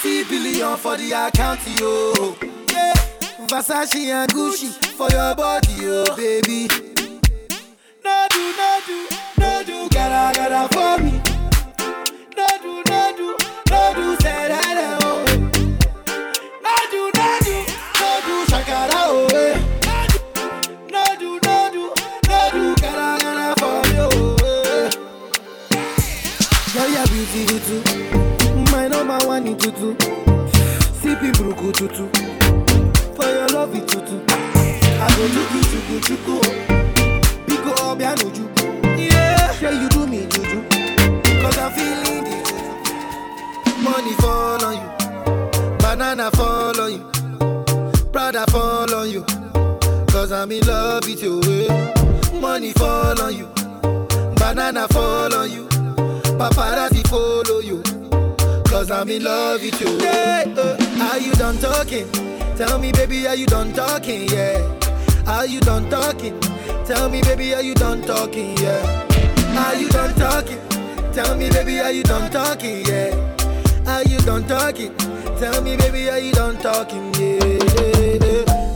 30 0.02 0.24
billion 0.28 0.76
for 0.76 0.96
the 0.96 1.12
account, 1.12 1.60
yo. 1.80 2.36
Yeah. 2.70 2.92
Versace 3.46 3.94
and 4.12 4.30
Gucci 4.32 4.68
for 4.96 5.08
your 5.10 5.34
body, 5.34 5.74
oh 5.82 6.16
baby. 6.16 6.68
No 8.04 8.26
do, 8.30 8.42
no 8.58 8.80
do, 8.86 9.08
no 9.38 9.88
gotta, 9.88 10.38
gotta 10.38 10.68
for 10.74 11.02
me. 11.02 11.12
No 12.36 12.46
do, 12.62 12.82
no 12.88 13.14
do, 13.16 13.36
no 13.70 13.92
do, 13.94 14.16
say 14.22 14.48
that, 14.48 14.98
oh. 15.02 15.05
Tutu. 29.72 29.96
Sipping 31.00 31.32
bruku 31.32 31.72
tutu. 31.72 32.08
For 33.16 33.26
your 33.26 33.48
love 33.48 33.72
tutu. 33.86 34.16
Go 35.16 35.24
chuku 35.70 36.00
chuku. 36.06 36.40
Biko 37.46 37.72
obiano 37.90 38.30
juku. 38.30 38.98
Yeah, 38.98 39.52
sure 39.52 39.72
you 39.72 39.88
do 39.88 40.06
me 40.06 40.26
juju. 40.26 40.62
Cause 41.42 41.58
I'm 41.58 41.72
feeling 41.72 42.24
the 42.24 42.34
juju. 42.46 43.82
Money 43.82 44.12
fall 44.14 44.64
on 44.64 44.74
you. 44.76 45.78
Banana 45.78 46.30
fall 46.32 46.80
on 46.80 46.92
you. 46.92 48.04
Prada 48.12 48.46
fall 48.50 48.94
on 48.94 49.10
you. 49.10 49.24
Cause 50.08 50.32
I'm 50.32 50.52
in 50.52 50.66
love 50.66 51.04
with 51.06 51.22
you. 51.22 51.40
eh. 51.44 52.40
Money 52.40 52.72
fall 52.72 53.20
on 53.20 53.34
you. 53.36 53.46
Banana 54.36 54.86
fall 54.88 55.34
on 55.34 55.50
you. 55.50 55.66
Paparazzi 56.38 57.02
follow. 57.08 57.55
Cause 58.86 59.00
I'm 59.00 59.08
in 59.08 59.24
love 59.24 59.62
with 59.62 59.80
you. 59.80 59.98
Yeah, 59.98 60.44
uh, 60.56 61.10
are 61.10 61.18
you 61.18 61.32
done 61.32 61.58
talking? 61.58 62.08
Tell 62.54 62.78
me, 62.78 62.92
baby, 62.92 63.26
are 63.26 63.34
you 63.34 63.44
done 63.44 63.72
talking? 63.72 64.28
Yeah. 64.28 64.62
Are 65.26 65.44
you 65.44 65.58
done 65.58 65.90
talking? 65.90 66.38
Tell 66.84 67.08
me, 67.08 67.20
baby, 67.20 67.52
are 67.52 67.62
you 67.62 67.74
done 67.74 68.02
talking? 68.02 68.56
Yeah. 68.58 68.86
Are 69.58 69.74
you 69.74 69.88
done 69.88 70.14
talking? 70.14 70.60
Tell 71.12 71.36
me, 71.36 71.50
baby, 71.50 71.80
are 71.80 71.90
you 71.90 72.04
done 72.04 72.30
talking? 72.30 72.86
Yeah. 72.86 73.10
Are 73.88 74.04
you 74.04 74.20
done 74.20 74.44
talking? 74.46 74.94
Tell 75.40 75.60
me, 75.62 75.76
baby, 75.76 76.08
are 76.08 76.20
you 76.20 76.30
done 76.30 76.56
talking? 76.58 77.12
Yeah. 77.14 77.42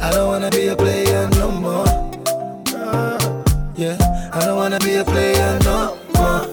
I 0.02 0.10
don't 0.10 0.26
wanna 0.26 0.50
be 0.50 0.66
a 0.66 0.74
player 0.74 1.28
no 1.34 1.52
more. 1.52 1.86
Yeah. 3.76 3.96
I 4.32 4.44
don't 4.44 4.56
wanna 4.56 4.80
be 4.80 4.96
a 4.96 5.04
player 5.04 5.56
no 5.62 5.96
more. 6.16 6.50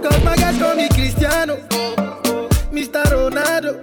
Cause 0.00 0.24
my 0.24 0.36
guys 0.36 0.58
call 0.58 0.74
me 0.74 0.88
Cristiano, 0.88 1.58
Mr. 2.72 3.04
Ronaldo, 3.04 3.80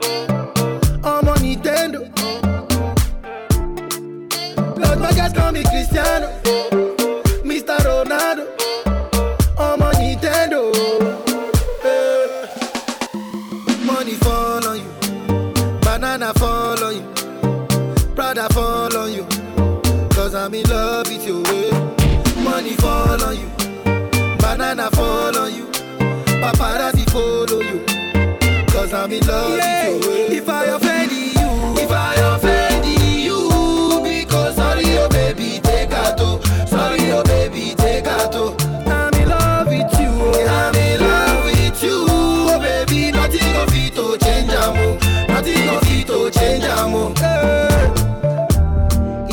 In 29.12 29.26
love 29.26 29.52
with 29.54 30.06
you. 30.06 30.38
If 30.38 30.48
I 30.48 30.66
offend 30.66 31.12
you, 31.12 31.82
if 31.82 31.92
I 31.92 32.14
offend 32.16 32.86
you, 32.86 34.02
because 34.04 34.56
sorry, 34.56 34.86
oh 35.00 35.10
baby, 35.10 35.60
take 35.64 35.90
a 35.92 36.16
toe. 36.16 36.40
Sorry, 36.68 37.12
oh 37.12 37.24
baby, 37.24 37.74
take 37.76 38.06
a 38.06 38.30
toe. 38.32 38.56
I'm 38.86 39.12
in 39.16 39.30
love 39.30 39.68
with 39.68 40.00
you. 40.00 40.12
I'm 40.48 40.76
in 40.76 41.00
love 41.02 41.44
with 41.46 41.82
you. 41.84 42.06
Oh 42.08 42.60
baby, 42.62 43.12
nothing 43.12 43.56
of 43.56 43.74
it 43.74 43.96
to 43.96 44.18
change 44.24 44.52
amo. 44.54 44.98
Nothing 45.28 45.70
of 45.70 45.84
it 45.86 46.06
to 46.08 46.30
change 46.40 46.66
amo. 46.66 47.12
Eh. 47.24 47.94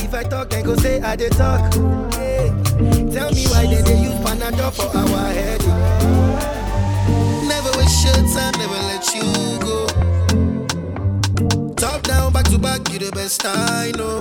If 0.02 0.14
I 0.14 0.22
talk, 0.22 0.48
then 0.48 0.64
go 0.64 0.74
say 0.76 1.02
I 1.02 1.16
did 1.16 1.32
talk. 1.32 1.60
Eh. 2.16 2.48
Tell 3.12 3.30
me 3.30 3.46
why 3.48 3.66
they, 3.66 3.82
they 3.82 3.98
use 4.00 4.14
Panadol 4.24 4.72
for 4.72 4.96
our 4.96 5.32
headache. 5.34 5.65
Back 12.78 12.92
you 12.92 12.98
the 12.98 13.10
best 13.12 13.42
I 13.44 13.92
know. 13.96 14.18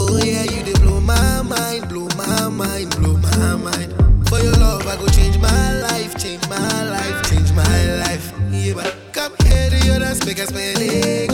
Oh 0.00 0.18
yeah, 0.18 0.42
you 0.44 0.62
they 0.62 0.72
blow 0.80 1.00
my 1.00 1.42
mind, 1.42 1.88
blow 1.88 2.08
my 2.16 2.48
mind, 2.48 2.90
blow 2.96 3.16
my 3.16 3.56
mind. 3.56 4.28
For 4.28 4.38
your 4.40 4.52
love, 4.52 4.86
I 4.86 4.96
go 4.96 5.06
change 5.08 5.38
my 5.38 5.80
life, 5.80 6.16
change 6.18 6.46
my 6.48 6.90
life, 6.90 7.30
change 7.30 7.52
my 7.52 7.84
life. 8.02 8.32
Yeah, 8.50 8.74
but 8.74 8.96
come 9.12 9.34
here 9.44 9.70
to 9.70 9.86
your 9.86 9.98
dance, 9.98 10.24
make 10.26 10.40
us 10.40 10.48
spend 10.48 11.33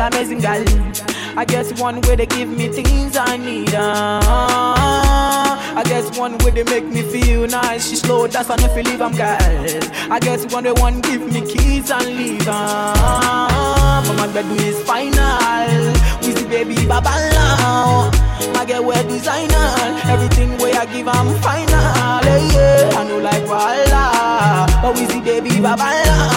feel 0.00 0.06
amazing, 0.06 0.40
girl. 0.40 0.64
I 1.36 1.44
guess 1.44 1.72
one 1.80 2.00
way 2.02 2.16
they 2.16 2.26
give 2.26 2.48
me 2.48 2.68
things 2.68 3.16
I 3.16 3.36
need. 3.36 3.74
Uh, 3.74 4.20
I 5.76 5.82
guess 5.84 6.16
one 6.18 6.36
way 6.38 6.50
they 6.50 6.64
make 6.64 6.86
me 6.86 7.02
feel 7.02 7.46
nice. 7.46 7.88
She 7.88 7.96
slow, 7.96 8.26
that's 8.26 8.48
why 8.48 8.56
I 8.56 8.68
feel 8.68 8.84
leave, 8.84 9.02
I'm 9.02 9.12
girl. 9.12 10.12
I 10.12 10.18
guess 10.20 10.52
one 10.52 10.64
way 10.64 10.72
one 10.72 11.00
give 11.00 11.22
me 11.32 11.40
keys 11.40 11.90
and 11.90 12.06
leave. 12.06 12.46
Uh, 12.46 14.02
but 14.06 14.16
my 14.16 14.26
bed 14.32 14.46
is 14.60 14.80
final. 14.82 15.92
We 16.22 16.32
see 16.34 16.46
baby 16.46 16.86
baba 16.86 17.10
now. 17.32 18.10
My 18.54 18.64
girl 18.64 18.84
wear 18.84 19.02
designer. 19.04 19.68
Everything 20.04 20.56
way 20.58 20.72
I 20.72 20.86
give, 20.86 21.08
I'm 21.08 21.28
final. 21.40 21.70
Yeah. 22.52 22.98
I 22.98 23.04
know 23.08 23.18
like 23.18 23.46
Walla. 23.46 24.66
But 24.82 24.94
we 24.96 25.06
see 25.06 25.20
baby 25.20 25.60
baba 25.60 25.90
now. 26.04 26.29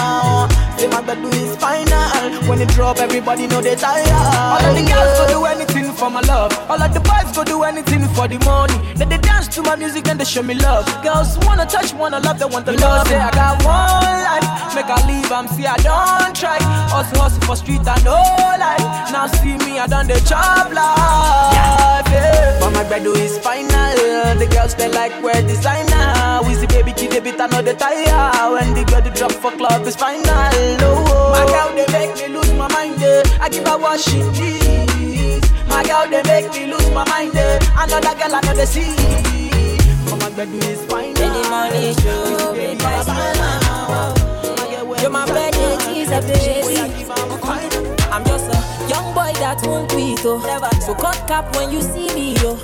My 1.16 1.28
is 1.30 1.56
final. 1.56 2.48
When 2.48 2.60
it 2.60 2.68
drop, 2.70 2.98
everybody 2.98 3.46
know 3.46 3.60
they 3.60 3.76
tired. 3.76 4.08
All 4.10 4.58
of 4.58 4.74
the 4.74 4.82
girls 4.82 5.18
go 5.18 5.28
do 5.28 5.44
anything 5.46 5.73
for 6.04 6.10
my 6.10 6.20
love. 6.22 6.52
All 6.68 6.80
of 6.80 6.92
the 6.92 7.00
boys 7.00 7.28
go 7.34 7.44
do 7.44 7.62
anything 7.62 8.04
for 8.16 8.28
the 8.28 8.38
money. 8.44 8.76
Then 8.94 9.08
they 9.08 9.18
dance 9.18 9.48
to 9.54 9.62
my 9.62 9.76
music, 9.76 10.04
then 10.04 10.18
they 10.18 10.24
show 10.24 10.42
me 10.42 10.54
love. 10.54 10.84
Girls 11.02 11.38
wanna 11.46 11.64
touch, 11.64 11.94
wanna 11.94 12.20
love, 12.20 12.38
they 12.38 12.44
want 12.44 12.66
the 12.66 12.72
love. 12.72 13.08
Say 13.08 13.16
I 13.16 13.30
got 13.30 13.64
one 13.64 14.18
life, 14.28 14.74
make 14.74 14.90
I 14.96 15.00
leave, 15.08 15.32
I'm 15.32 15.48
see 15.48 15.66
I 15.66 15.76
don't 15.88 16.36
try. 16.36 16.58
Hustle, 16.92 17.20
hustle 17.20 17.40
for 17.48 17.56
street, 17.56 17.86
I 17.86 17.96
know 18.04 18.20
life. 18.66 18.84
Now 19.12 19.26
see 19.28 19.56
me, 19.64 19.78
I 19.78 19.86
done 19.86 20.06
the 20.06 20.20
job 20.28 20.72
life. 20.72 22.06
Yeah. 22.12 22.60
But 22.60 22.70
my 22.76 22.84
bed 22.84 23.06
is 23.06 23.38
final. 23.38 23.94
The 24.40 24.46
girls 24.52 24.74
they 24.74 24.90
like 24.90 25.14
wear 25.22 25.40
designer. 25.42 26.40
We 26.46 26.54
see 26.54 26.66
baby 26.66 26.92
kid, 26.92 27.12
they 27.12 27.20
bit, 27.20 27.40
I 27.40 27.46
know 27.46 27.62
they 27.62 27.74
tire. 27.74 28.52
When 28.52 28.74
the 28.74 28.84
girl 28.84 29.00
they 29.00 29.10
drop 29.10 29.32
for 29.32 29.52
club 29.52 29.86
is 29.86 29.96
final. 29.96 30.20
Oh, 30.28 31.04
oh, 31.08 31.32
my 31.32 31.44
girl 31.48 31.70
they 31.78 31.88
make 31.96 32.14
me 32.20 32.28
lose 32.36 32.52
my 32.52 32.68
mind. 32.68 33.00
Yeah. 33.00 33.22
I 33.40 33.48
give 33.48 33.66
her 33.66 33.78
what 33.78 34.00
she 34.00 34.18
needs. 34.36 34.63
My 35.74 35.82
girl 35.82 36.08
they 36.08 36.22
make 36.22 36.52
me 36.52 36.66
lose 36.72 36.88
my 36.92 37.04
mind. 37.08 37.34
eh. 37.34 37.58
Another 37.76 38.14
girl 38.14 38.36
I 38.36 38.40
know 38.46 38.54
they 38.54 38.64
see. 38.64 38.94
But 40.08 40.20
my 40.20 40.30
bed 40.30 40.48
is 40.62 40.80
final. 40.86 41.20
Any 41.20 41.48
money 41.50 41.92
show 41.94 42.52
me 42.54 42.76
guys 42.76 43.08
You're 45.02 45.10
my 45.10 45.26
birthday 45.26 45.76
tease 45.82 46.12
up 46.12 46.22
the 46.22 46.34
JC. 46.34 46.78
I'm 48.12 48.24
just 48.24 48.46
a 48.54 48.88
young 48.88 49.12
boy 49.14 49.32
that 49.42 49.60
won't 49.66 49.90
quit 49.90 50.20
oh. 50.24 50.38
So 50.86 50.94
cut 50.94 51.16
cap 51.26 51.52
when 51.56 51.72
you 51.72 51.82
see 51.82 52.06
me 52.14 52.36
yo. 52.36 52.54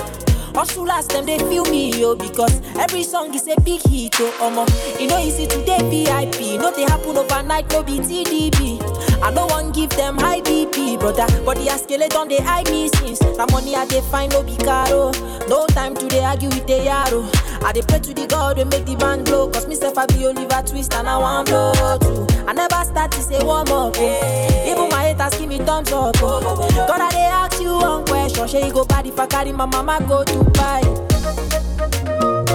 Hustlers, 0.55 1.07
them 1.09 1.27
they 1.27 1.39
feel 1.39 1.65
me, 1.65 1.93
yo, 1.99 2.15
because 2.15 2.61
every 2.77 3.03
song 3.03 3.35
is 3.35 3.47
a 3.49 3.61
big 3.61 3.81
hit, 3.83 4.15
oh, 4.21 4.33
omo. 4.41 5.01
You 5.01 5.09
know, 5.09 5.19
easy 5.19 5.47
today, 5.47 5.79
VIP. 5.89 6.61
No, 6.61 6.71
they 6.71 6.83
happen 6.83 7.17
overnight, 7.17 7.71
no 7.71 7.83
be 7.83 7.99
TDB. 7.99 8.81
I 9.23 9.33
don't 9.33 9.51
want 9.51 9.75
give 9.75 9.91
them 9.91 10.19
high 10.19 10.41
BP, 10.41 10.99
brother. 10.99 11.27
But 11.45 11.59
the 11.59 11.71
skeleton, 11.79 12.29
they 12.29 12.39
eye 12.39 12.65
me 12.71 12.89
since. 12.89 13.19
The 13.19 13.47
money 13.53 13.77
I 13.77 13.85
they 13.85 14.01
find, 14.01 14.33
no 14.33 14.43
be 14.43 14.57
caro. 14.57 15.13
No 15.49 15.67
time 15.69 15.95
to 15.97 16.07
they 16.07 16.21
argue 16.25 16.49
with 16.49 16.67
the. 16.67 17.50
I 17.63 17.73
they 17.73 17.83
pray 17.83 17.99
to 18.01 18.15
the 18.15 18.27
God, 18.27 18.57
they 18.57 18.65
make 18.65 18.87
the 18.87 18.97
band 18.97 19.27
blow. 19.27 19.49
Cause 19.51 19.67
myself, 19.67 19.97
I 19.99 20.07
be 20.07 20.27
Oliver 20.27 20.63
Twist, 20.67 20.95
and 20.95 21.09
I 21.09 21.19
want 21.19 21.49
blow 21.49 21.73
too. 21.99 22.27
I 22.47 22.53
never 22.53 22.83
start 22.85 23.13
to 23.13 23.23
say 23.23 23.43
warm 23.45 23.69
up. 23.69 23.95
Oh. 23.97 24.67
Even 24.67 24.89
my 24.89 25.03
haters 25.13 25.39
give 25.39 25.49
me 25.49 25.59
thumbs 25.59 25.93
up. 25.93 26.17
Oh. 26.23 26.41
God, 26.89 27.01
I 27.01 27.11
they 27.13 27.25
ask 27.25 27.61
you 27.61 27.73
one 27.77 28.05
question. 28.07 28.49
Shey 28.49 28.67
you 28.67 28.73
go 28.73 28.85
bad 28.85 29.07
if 29.07 29.19
I 29.19 29.27
carry 29.27 29.53
my 29.53 29.67
mama 29.67 29.99
go 30.09 30.25
to 30.25 30.45
buy. 30.51 30.81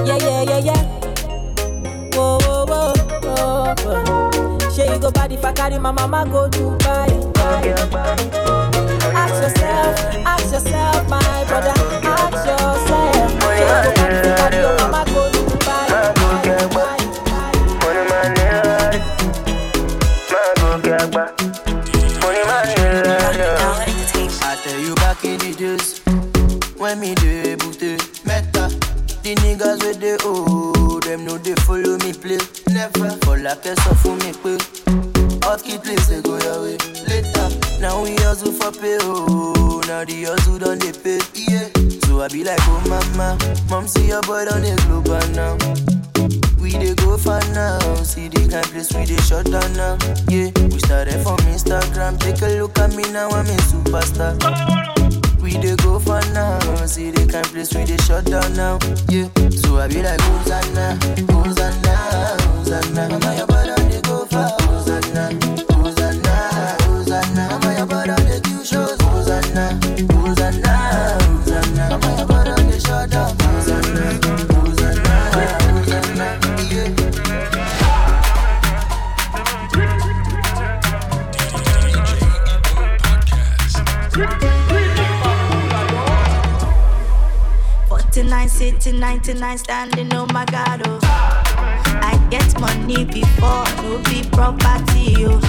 Yeah, 0.05 0.17
yeah, 0.17 0.41
yeah, 0.43 0.57
yeah. 0.59 0.83
Whoa, 2.15 2.37
whoa, 2.41 2.65
whoa, 2.65 2.93
whoa, 3.23 3.75
whoa. 3.83 4.69
Shey 4.71 4.91
you 4.93 4.99
go 4.99 5.11
bad 5.11 5.31
if 5.31 5.45
I 5.45 5.53
carry 5.53 5.77
my 5.77 5.91
mama 5.91 6.25
go 6.29 6.49
to 6.49 6.77
buy. 6.83 7.07
Ask 9.15 9.33
yourself, 9.41 9.99
ask 10.25 10.51
yourself, 10.53 11.09
my 11.09 11.45
brother. 11.47 11.74
Them 31.15 31.25
know 31.25 31.37
they 31.37 31.55
follow 31.63 31.97
me 31.99 32.11
play. 32.13 32.39
Never 32.67 33.09
for 33.23 33.37
like 33.37 33.65
a 33.65 33.75
so 33.81 33.93
for 33.95 34.15
me 34.17 34.33
pay. 34.43 34.57
Hot 35.47 35.63
key 35.63 35.77
place 35.77 36.07
they 36.07 36.21
go 36.21 36.37
your 36.39 36.61
way 36.63 36.77
later. 37.07 37.47
Now 37.79 38.03
we 38.03 38.15
hustle 38.15 38.51
for 38.51 38.71
pay 38.71 38.97
oh, 39.01 39.81
now 39.87 40.03
the 40.03 40.23
hustle 40.27 40.59
done 40.59 40.79
they 40.79 40.91
pay 40.91 41.19
yeah. 41.35 41.69
So 42.07 42.21
I 42.21 42.27
be 42.27 42.43
like 42.43 42.59
oh 42.63 42.83
mama, 42.89 43.37
mom 43.69 43.87
see 43.87 44.07
your 44.07 44.21
boy 44.23 44.43
on 44.51 44.61
the 44.61 44.75
global 44.87 45.23
now. 45.39 45.55
We 46.61 46.71
dey 46.71 46.95
go 46.95 47.17
far 47.17 47.39
now, 47.53 47.79
see 48.03 48.27
the 48.27 48.49
kind 48.49 48.65
place 48.67 48.91
we 48.93 49.05
dey 49.05 49.21
shut 49.21 49.45
down 49.45 49.71
now. 49.73 49.97
Yeah, 50.27 50.51
we 50.67 50.79
started 50.79 51.21
from 51.23 51.37
Instagram, 51.53 52.19
take 52.19 52.41
a 52.41 52.59
look 52.59 52.77
at 52.79 52.93
me 52.95 53.03
now, 53.11 53.29
I'm 53.29 53.45
a 53.45 53.57
superstar. 53.69 54.94
We 55.45 55.51
dey 55.61 55.75
go 55.75 55.99
for 55.99 56.19
now, 56.33 56.57
see 56.87 57.11
the 57.11 57.27
kind 57.31 57.45
place 57.45 57.71
we 57.75 57.85
dey 57.85 57.97
shut 57.97 58.25
down 58.25 58.53
now. 58.55 58.79
Yeah, 59.09 59.29
so 59.61 59.77
I 59.77 59.87
be 59.87 60.01
like 60.01 60.19
Hosanna, 60.19 60.97
Hosanna, 61.31 61.95
Hosanna. 62.57 63.09
Mama 63.09 63.35
your 63.37 63.45
brother 63.45 63.74
Sitting, 88.65 88.99
ninety-nine 88.99 89.59
standing. 89.59 90.11
Oh 90.15 90.25
my 90.33 90.43
God, 90.45 90.81
oh. 90.87 90.97
I 91.03 92.17
get 92.31 92.59
money 92.59 93.05
before 93.05 93.63
no 93.83 94.01
be 94.09 94.27
property, 94.31 95.17
oh. 95.19 95.39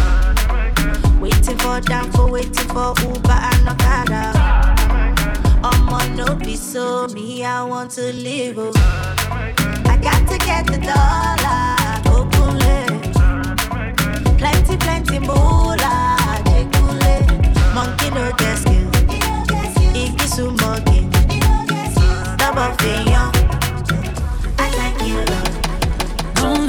Waiting 1.18 1.57
for 1.57 1.81
Danko, 1.81 2.31
waiting 2.31 2.68
for 2.68 2.92
Uber 3.00 3.33
and 3.33 3.68
Okada. 3.70 4.33
I'ma 5.64 6.05
no 6.14 6.35
be 6.35 6.57
so 6.57 7.07
me, 7.07 7.42
I 7.42 7.62
want 7.64 7.92
to 7.92 8.12
live, 8.12 8.59
oh. 8.59 8.72
I 9.87 9.96
got 9.96 10.29
to 10.29 10.37
get 10.44 10.66
the 10.66 10.76
dollar, 10.76 11.76
Okule. 12.12 12.85
Plenty, 14.37 14.76
plenty 14.76 15.18
moolah, 15.20 16.18
Jekule. 16.44 17.74
Monkey 17.74 18.11
no 18.11 18.31
get 18.37 18.59
I 24.59 24.66
like 24.81 24.98
you, 25.07 25.16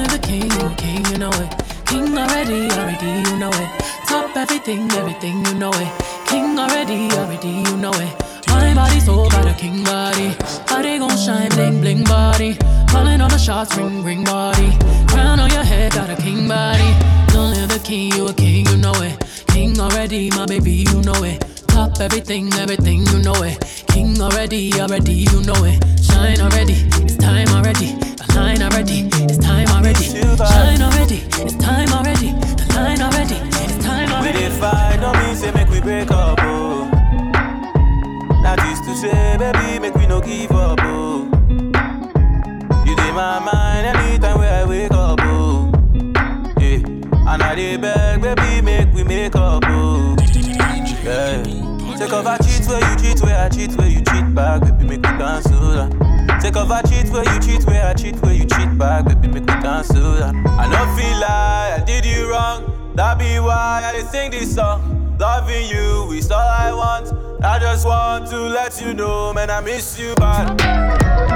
the 0.05 0.19
king, 0.21 0.49
king, 0.75 1.03
you 1.11 1.17
know 1.17 1.31
it. 1.31 1.49
King 1.87 2.15
already, 2.15 2.69
already, 2.69 3.29
you 3.29 3.37
know 3.37 3.49
it. 3.49 3.69
Top 4.05 4.35
everything, 4.37 4.91
everything, 4.91 5.43
you 5.45 5.55
know 5.55 5.71
it. 5.73 5.91
King 6.27 6.59
already, 6.59 7.09
already, 7.13 7.47
you 7.47 7.77
know 7.77 7.93
it. 7.93 8.13
My 8.47 9.53
king 9.57 9.83
body. 9.83 10.35
Body 10.67 10.99
gon' 10.99 11.17
shine, 11.17 11.49
bling, 11.49 11.81
bling 11.81 12.03
body. 12.03 12.55
Calling 12.89 13.19
all 13.19 13.29
the 13.29 13.39
shots, 13.39 13.75
ring, 13.75 14.03
ring 14.03 14.23
body. 14.23 14.77
Crown 15.07 15.39
on 15.39 15.49
your 15.49 15.63
head, 15.63 15.93
got 15.93 16.11
a 16.11 16.15
king 16.21 16.47
body. 16.47 16.93
Only 17.35 17.65
the 17.65 17.81
king, 17.83 18.11
you 18.13 18.27
a 18.27 18.33
king, 18.33 18.67
you 18.67 18.77
know 18.77 18.93
it. 19.01 19.17
King 19.47 19.79
already, 19.79 20.29
my 20.29 20.45
baby, 20.45 20.85
you 20.91 21.01
know 21.01 21.23
it. 21.23 21.56
Top 21.77 21.99
everything, 22.01 22.51
everything, 22.55 23.05
you 23.05 23.19
know 23.19 23.35
it. 23.43 23.57
King 23.89 24.19
already, 24.19 24.73
already, 24.81 25.13
you 25.13 25.41
know 25.43 25.63
it. 25.63 25.77
Shine 26.03 26.41
already, 26.41 26.73
it's 27.05 27.15
time 27.17 27.47
already. 27.49 27.93
The 27.93 28.33
line 28.35 28.61
already, 28.63 29.07
it's 29.23 29.37
time 29.37 29.67
already. 29.69 30.03
Shine 30.03 30.81
already, 30.81 31.17
it's 31.43 31.55
time 31.55 31.89
already. 31.93 32.31
The 32.33 32.65
line 32.73 33.01
already, 33.01 33.35
it's 33.63 33.77
time 33.85 34.09
We 34.09 34.15
already. 34.15 34.39
dey 34.39 34.49
fight, 34.59 34.97
no 34.99 35.13
mean 35.13 35.35
say 35.35 35.51
make 35.51 35.69
we 35.69 35.79
break 35.79 36.09
up, 36.09 36.39
oh. 36.41 36.89
That 38.41 38.57
is 38.71 38.81
to 38.87 38.95
say, 38.95 39.37
baby, 39.37 39.77
make 39.79 39.93
we 39.95 40.07
no 40.07 40.19
give 40.19 40.51
up, 40.51 40.79
oh. 40.81 41.25
You 42.87 42.95
dey 42.95 43.11
my 43.11 43.37
mind 43.39 43.85
anytime 43.95 44.39
where 44.39 44.63
I 44.63 44.67
wake 44.67 44.91
up, 44.91 45.19
oh. 45.21 45.71
Yeah, 46.59 46.81
and 47.31 47.43
I 47.43 47.53
dey 47.55 47.77
beg, 47.77 48.21
baby, 48.21 48.61
make 48.61 48.91
we 48.95 49.03
make 49.03 49.35
up, 49.35 49.63
oh. 49.67 50.15
Yeah. 51.03 51.66
Take 52.07 52.15
off 52.15 52.25
I 52.25 52.37
cheat 52.37 52.65
where 52.69 52.89
you 52.89 52.95
cheat, 52.95 53.21
where 53.21 53.37
I 53.37 53.49
cheat, 53.49 53.75
where 53.75 53.89
you 53.89 53.97
cheat 53.97 54.33
back, 54.33 54.61
baby, 54.61 54.85
make 54.85 55.05
we 55.05 55.17
dance 55.17 55.43
to 55.43 55.51
that. 55.51 56.39
Take 56.41 56.55
off 56.55 56.71
I 56.71 56.81
cheat 56.83 57.11
where 57.11 57.25
you 57.33 57.39
cheat, 57.41 57.67
where 57.67 57.85
I 57.85 57.93
cheat, 57.93 58.15
where 58.21 58.33
you 58.33 58.45
cheat 58.45 58.77
back, 58.77 59.07
baby, 59.07 59.27
make 59.27 59.41
we 59.41 59.61
dance 59.61 59.89
to 59.89 59.99
that. 59.99 60.33
I 60.33 60.69
no 60.69 60.95
feel 60.95 61.19
like 61.19 61.81
I 61.81 61.83
did 61.85 62.05
you 62.05 62.31
wrong, 62.31 62.93
that 62.95 63.19
be 63.19 63.39
why 63.39 63.91
I 63.93 63.99
sing 64.03 64.31
this 64.31 64.55
song. 64.55 65.17
Loving 65.19 65.67
you 65.69 66.13
is 66.13 66.31
all 66.31 66.39
I 66.39 66.71
want. 66.71 67.43
I 67.43 67.59
just 67.59 67.85
want 67.85 68.29
to 68.29 68.39
let 68.39 68.81
you 68.81 68.93
know, 68.93 69.33
man, 69.33 69.49
I 69.49 69.59
miss 69.59 69.99
you 69.99 70.15
bad. 70.15 71.26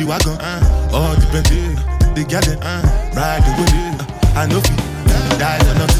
Gucci 0.00 0.06
wagon, 0.06 0.38
uh, 0.40 0.90
all 0.92 1.14
depend 1.14 1.46
uh, 1.46 2.14
the 2.14 2.24
garden, 2.24 2.58
uh, 2.62 2.82
ride 3.14 3.42
the 3.44 3.52
wind. 3.58 4.00
Uh, 4.00 4.40
I 4.40 4.46
know 4.46 4.60
fi 4.60 4.74
die 5.38 5.60
or 5.68 5.74
not. 5.76 5.92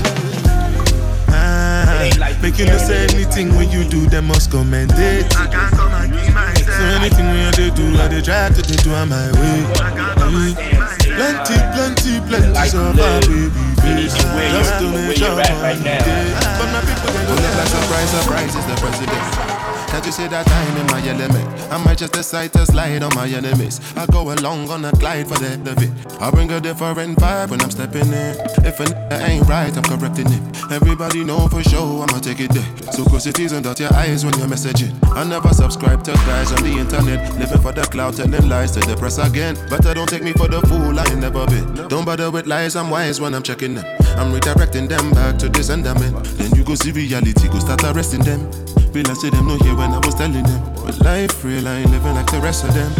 Uh, 1.29 2.11
like 2.19 2.41
make 2.41 2.59
you 2.59 2.67
no 2.67 2.79
say 2.79 3.05
anything 3.05 3.55
when 3.57 3.71
you 3.71 3.85
do, 3.85 4.07
they 4.07 4.21
must 4.21 4.51
commend 4.51 4.93
it. 4.97 5.37
I 5.37 5.47
can't 5.47 5.73
come 5.75 5.93
and 5.93 6.13
give 6.13 6.35
myself. 6.35 6.77
So 6.77 6.85
anything 6.97 7.27
when 7.27 7.53
they 7.53 7.71
do, 7.71 8.01
I 8.01 8.09
they 8.09 8.23
try 8.23 8.49
to 8.49 8.63
they 8.63 8.77
do 8.77 8.93
on 8.95 9.09
my 9.09 9.33
way. 9.33 9.65
I 9.77 9.93
can't 9.93 10.19
come 10.19 10.35
yeah. 10.35 10.81
Mm. 10.81 11.17
Plenty, 11.17 11.57
plenty, 11.75 12.13
plenty 12.29 12.53
like 12.53 12.73
of 12.73 12.99
our 12.99 13.21
baby 13.21 13.51
face. 13.85 14.15
Just 14.17 14.79
to 14.81 14.87
make 14.93 15.17
sure 15.17 15.37
right, 15.37 15.51
right 15.61 15.81
now. 15.81 16.59
But 16.59 16.73
my 16.73 16.81
people, 16.81 17.13
whenever 17.13 17.67
surprise, 17.69 18.11
surprise 18.11 18.55
is 18.55 18.67
the 18.67 18.77
president. 18.81 19.50
Can't 19.91 20.07
you 20.07 20.13
see 20.13 20.29
that 20.29 20.49
I'm 20.49 20.77
in 20.77 20.87
my 20.87 21.03
element? 21.03 21.73
I 21.73 21.77
might 21.85 21.99
just 21.99 22.13
decide 22.13 22.53
to 22.53 22.65
slide 22.65 23.03
on 23.03 23.13
my 23.17 23.27
enemies. 23.27 23.81
I 23.97 24.07
go 24.07 24.33
along 24.33 24.71
on 24.71 24.85
a 24.85 24.93
glide 24.93 25.27
for 25.27 25.39
the 25.39 25.49
hell 25.49 25.69
of 25.69 25.83
it. 25.83 25.91
I 26.21 26.31
bring 26.31 26.51
a 26.53 26.61
different 26.61 27.19
vibe 27.19 27.51
when 27.51 27.61
I'm 27.61 27.73
stepping 27.73 28.07
in. 28.07 28.37
If 28.65 28.79
a 28.79 28.87
ain't 29.13 29.49
right, 29.49 29.77
I'm 29.77 29.83
correcting 29.83 30.31
it. 30.31 30.43
Everybody 30.71 31.25
know 31.25 31.49
for 31.49 31.63
sure 31.65 32.07
I'ma 32.07 32.21
take 32.21 32.39
it 32.39 32.53
there. 32.53 32.93
So 32.93 33.05
close 33.05 33.27
it 33.27 33.41
is 33.41 33.51
and 33.51 33.65
dot 33.65 33.81
your 33.81 33.93
eyes 33.95 34.25
when 34.25 34.39
you're 34.39 34.47
messaging. 34.47 34.95
I 35.17 35.25
never 35.25 35.53
subscribe 35.53 36.05
to 36.05 36.13
guys 36.13 36.53
on 36.53 36.63
the 36.63 36.71
internet. 36.71 37.37
Living 37.39 37.61
for 37.61 37.73
the 37.73 37.83
cloud, 37.83 38.15
telling 38.15 38.49
lies 38.49 38.71
to 38.73 38.81
the 38.81 38.97
press 38.97 39.19
again. 39.19 39.57
I 39.73 39.79
don't 39.93 40.09
take 40.09 40.23
me 40.23 40.33
for 40.33 40.47
the 40.47 40.61
fool, 40.63 40.99
I 40.99 41.05
ain't 41.11 41.19
never 41.19 41.47
been. 41.47 41.89
Don't 41.89 42.05
bother 42.05 42.31
with 42.31 42.47
lies, 42.47 42.77
I'm 42.77 42.91
wise 42.91 43.21
when 43.21 43.35
I'm 43.35 43.43
checking 43.43 43.75
them. 43.75 43.85
I'm 44.17 44.33
redirecting 44.33 44.89
them 44.89 45.11
back 45.11 45.39
to 45.41 45.49
the 45.49 45.65
sentiment. 45.65 46.25
Then 46.39 46.55
you 46.55 46.63
go 46.63 46.77
see 46.77 46.93
reality, 46.93 47.49
go 47.49 47.59
start 47.59 47.83
arresting 47.83 48.23
them. 48.23 48.49
Real 48.93 49.09
I 49.09 49.15
say 49.15 49.31
them 49.31 49.47
no 49.47 49.57
here 49.59 49.77
when 49.77 49.93
I 49.93 49.99
was 50.05 50.17
telling 50.17 50.43
them. 50.43 50.75
But 50.85 50.99
life 51.01 51.45
real, 51.45 51.69
I 51.69 51.77
ain't 51.77 51.91
living 51.93 52.13
like 52.13 52.29
the 52.29 52.41
rest 52.41 52.65
of 52.65 52.75
them. 52.75 52.91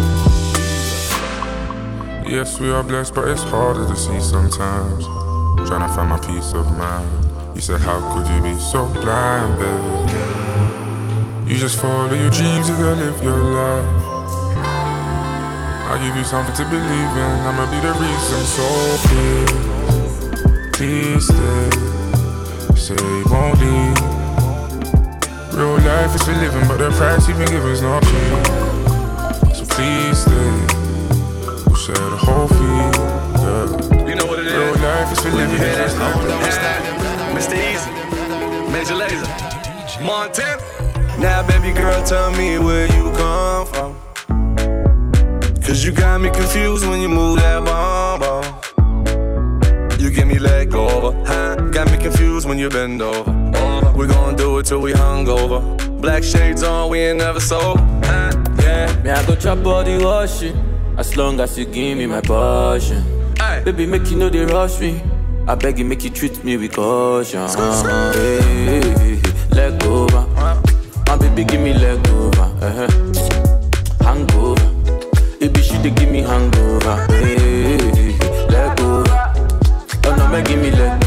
Yes, 2.25 2.61
we 2.61 2.71
are 2.71 2.81
blessed, 2.81 3.13
but 3.13 3.27
it's 3.27 3.43
harder 3.43 3.85
to 3.85 3.95
see 3.97 4.21
sometimes. 4.21 5.05
Trying 5.67 5.85
to 5.85 5.93
find 5.93 6.09
my 6.09 6.17
peace 6.19 6.53
of 6.53 6.65
mind. 6.77 7.09
You 7.55 7.61
said, 7.61 7.81
How 7.81 7.99
could 8.13 8.25
you 8.25 8.41
be 8.41 8.57
so 8.57 8.87
blind, 8.87 9.59
babe? 9.59 10.09
You 11.49 11.57
just 11.57 11.77
follow 11.81 12.13
your 12.13 12.29
dreams, 12.29 12.69
you 12.69 12.75
gotta 12.77 12.95
live 12.95 13.21
your 13.21 13.43
life. 13.51 13.85
I'll 15.91 15.99
give 15.99 16.15
you 16.15 16.23
something 16.23 16.55
to 16.55 16.63
believe 16.71 17.17
in. 17.19 17.39
I'ma 17.43 17.65
be 17.69 17.81
the 17.83 17.91
reason. 17.99 18.45
So 18.47 18.63
please, 19.11 19.51
please 20.71 21.27
stay. 21.27 21.69
Say 22.77 22.95
you 22.95 23.25
won't 23.29 23.59
leave. 23.59 24.20
Real 25.61 25.77
life 25.77 26.15
is 26.15 26.23
for 26.23 26.31
living, 26.31 26.67
but 26.67 26.77
the 26.77 26.89
price 26.89 27.27
you've 27.27 27.37
been 27.37 27.47
given 27.47 27.69
is 27.69 27.83
not 27.83 28.01
cheap. 28.01 28.33
So 29.53 29.63
please 29.69 30.17
stay. 30.17 30.49
We'll 31.67 31.75
share 31.75 32.09
the 32.09 32.17
whole 32.17 32.47
fee. 32.47 32.81
Yeah. 33.37 34.09
You 34.09 34.15
know 34.15 34.25
what 34.25 34.39
it 34.39 34.47
is. 34.47 34.53
Real 34.53 34.73
life 34.81 35.11
is 35.11 35.19
for 35.19 35.29
living. 35.29 35.61
it's 35.61 35.93
not 35.99 36.15
Mr. 37.37 37.53
Eazi, 37.53 37.91
Major 38.71 38.95
Lazer, 38.95 39.29
Montana. 40.03 40.57
Now, 41.19 41.45
baby 41.47 41.71
girl, 41.77 42.03
tell 42.05 42.31
me 42.31 42.57
where 42.57 42.87
you 42.95 43.11
come 43.11 43.67
from. 43.67 43.95
Cause 45.61 45.85
you 45.85 45.91
got 45.91 46.21
me 46.21 46.31
confused 46.31 46.87
when 46.87 47.01
you 47.01 47.07
move 47.07 47.37
that 47.37 47.63
bomb. 47.63 48.23
You 49.99 50.09
give 50.09 50.27
me 50.27 50.39
leg 50.39 50.73
over, 50.73 51.15
huh? 51.23 51.55
Got 51.69 51.91
me 51.91 51.99
confused 51.99 52.47
when 52.49 52.57
you 52.57 52.67
bend 52.67 53.03
over. 53.03 53.40
We 53.95 54.07
gon' 54.07 54.35
do 54.35 54.57
it 54.59 54.65
till 54.65 54.79
we 54.81 54.93
hungover. 54.93 55.61
Black 56.01 56.23
shades 56.23 56.63
on, 56.63 56.89
we 56.89 56.99
ain't 56.99 57.19
never 57.19 57.39
sold, 57.39 57.79
huh? 57.79 58.31
Ah, 58.33 58.61
yeah. 58.61 59.01
Me, 59.03 59.09
I 59.11 59.25
go 59.25 59.35
chop 59.35 59.63
body 59.63 59.97
washing. 60.03 60.55
As 60.97 61.15
long 61.15 61.39
as 61.39 61.57
you 61.57 61.65
give 61.65 61.97
me 61.97 62.05
my 62.07 62.21
passion. 62.21 63.03
Baby, 63.65 63.85
make 63.85 64.09
you 64.09 64.17
know 64.17 64.29
they 64.29 64.45
rush 64.45 64.79
me. 64.79 65.01
I 65.47 65.55
beg 65.55 65.79
you, 65.79 65.85
make 65.85 66.03
you 66.03 66.09
treat 66.09 66.43
me 66.43 66.57
with 66.57 66.73
caution. 66.73 67.47
Hey, 67.49 68.41
hey, 68.41 68.81
hey, 68.81 69.15
hey. 69.15 69.21
Leg 69.55 69.83
over. 69.83 70.25
My 71.07 71.17
baby, 71.17 71.43
give 71.43 71.61
me 71.61 71.73
leg 71.73 72.07
over. 72.09 72.41
Uh-huh. 72.61 72.87
Hangover. 74.03 74.69
Baby, 75.39 75.61
she 75.61 75.77
dey 75.81 75.89
give 75.91 76.09
me 76.11 76.21
hangover. 76.21 77.05
Hey, 77.09 77.37
hey, 77.91 78.17
leg 78.49 78.79
over. 78.79 79.33
Oh 80.05 80.15
no, 80.17 80.27
make 80.29 80.45
give 80.45 80.61
me 80.61 80.71
leg 80.71 81.00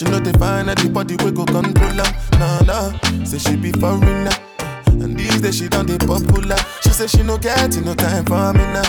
She 0.00 0.06
know 0.06 0.18
they 0.18 0.32
find 0.32 0.70
anybody 0.70 1.14
we 1.22 1.30
go 1.30 1.44
control 1.44 1.90
her. 1.90 2.38
Nah 2.38 2.60
nah, 2.62 2.90
say 3.22 3.36
she 3.36 3.54
be 3.54 3.70
foreigner. 3.70 4.30
And 4.88 5.14
these 5.14 5.42
days 5.42 5.58
she 5.58 5.68
done 5.68 5.84
the 5.84 5.98
popular. 5.98 6.56
She 6.80 6.88
say 6.88 7.06
she 7.06 7.22
no 7.22 7.36
get 7.36 7.76
no 7.84 7.92
time 7.92 8.24
for 8.24 8.54
me 8.54 8.64
now. 8.72 8.88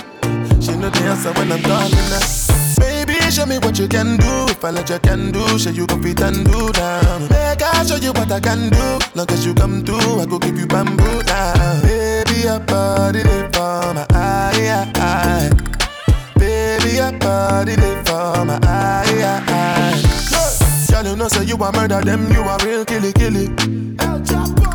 She 0.62 0.72
know 0.72 0.90
the 0.90 1.04
answer 1.12 1.34
when 1.34 1.52
I'm 1.52 1.62
calling 1.64 1.92
her. 2.16 2.24
Baby, 2.80 3.20
show 3.30 3.46
me 3.46 3.58
what 3.58 3.78
you 3.78 3.90
can 3.90 4.16
do. 4.16 4.56
If 4.56 4.64
I 4.64 4.72
let 4.72 4.90
you 4.90 5.00
can 5.00 5.34
do, 5.34 5.60
show 5.60 5.72
you 5.72 5.86
go 5.86 6.02
fit 6.02 6.22
and 6.22 6.46
do 6.46 6.72
down. 6.72 7.24
Make 7.24 7.62
I 7.62 7.84
show 7.84 7.98
you 7.98 8.14
what 8.14 8.32
I 8.32 8.40
can 8.40 8.70
do. 8.70 9.00
Long 9.14 9.30
as 9.32 9.46
you 9.46 9.54
come 9.54 9.84
through, 9.84 10.22
I 10.22 10.26
go 10.26 10.40
give 10.40 10.58
you 10.58 10.66
bamboo 10.66 11.24
down. 11.24 11.82
Baby, 11.82 12.48
your 12.48 12.62
body 12.62 13.22
they 13.24 13.50
for 13.52 13.92
my 13.92 14.08
eye, 14.12 14.88
eye. 14.96 15.50
Baby, 16.40 16.96
your 17.04 17.12
body 17.20 17.76
they 17.76 17.96
for 18.06 18.46
my 18.46 18.58
eye, 18.64 19.44
eye. 19.50 20.11
Girl, 21.02 21.10
you 21.10 21.16
know 21.16 21.28
say 21.30 21.44
you 21.46 21.56
a 21.56 21.72
murder 21.72 22.00
them, 22.02 22.32
you 22.32 22.42
a 22.42 22.58
real 22.64 22.86
killy 22.86 23.12
killy. 23.14 23.46
El 23.98 24.22
Chapo. 24.22 24.70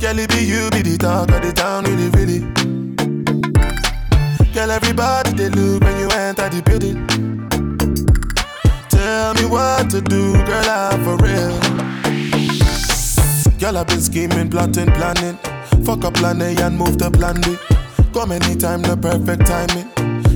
Girl, 0.00 0.18
it 0.18 0.28
be 0.30 0.42
you 0.42 0.68
be 0.70 0.82
the 0.82 0.98
talk 0.98 1.30
of 1.30 1.40
the 1.40 1.52
town, 1.52 1.84
really 1.84 2.08
really. 2.18 2.40
Girl, 4.52 4.70
everybody 4.72 5.30
they 5.34 5.48
look 5.50 5.84
when 5.84 6.00
you 6.00 6.08
enter 6.10 6.48
the 6.48 6.62
building. 6.66 7.06
Tell 8.88 9.34
me 9.34 9.44
what 9.44 9.88
to 9.90 10.00
do, 10.00 10.32
girl, 10.46 10.68
I'm 10.68 11.04
for 11.04 11.16
real. 11.22 11.54
Girl, 13.60 13.78
I've 13.78 13.86
been 13.86 14.00
scheming, 14.00 14.50
plotting, 14.50 14.90
planning. 14.98 15.38
Fuck 15.84 16.06
up 16.06 16.14
plan 16.14 16.42
A 16.42 16.60
and 16.60 16.76
move 16.76 16.96
to 16.98 17.08
plan 17.08 17.40
B. 17.42 17.56
Come 18.12 18.32
anytime, 18.32 18.82
the 18.82 18.96
perfect 18.96 19.46
timing. 19.46 19.86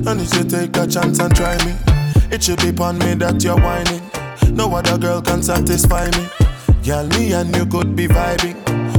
And 0.06 0.20
you 0.20 0.26
should 0.26 0.48
take 0.48 0.76
a 0.76 0.86
chance 0.86 1.18
and 1.18 1.34
try 1.34 1.56
me. 1.66 1.74
It 2.30 2.44
should 2.44 2.60
be 2.62 2.68
upon 2.68 3.00
me 3.00 3.14
that 3.14 3.42
you're 3.42 3.56
whining. 3.56 4.02
No 4.48 4.74
other 4.74 4.98
girl 4.98 5.20
can 5.22 5.42
satisfy 5.42 6.06
me. 6.10 6.28
Girl, 6.84 7.06
me 7.08 7.32
and 7.32 7.54
you 7.54 7.66
could 7.66 7.94
be 7.94 8.06
vibing. 8.06 8.56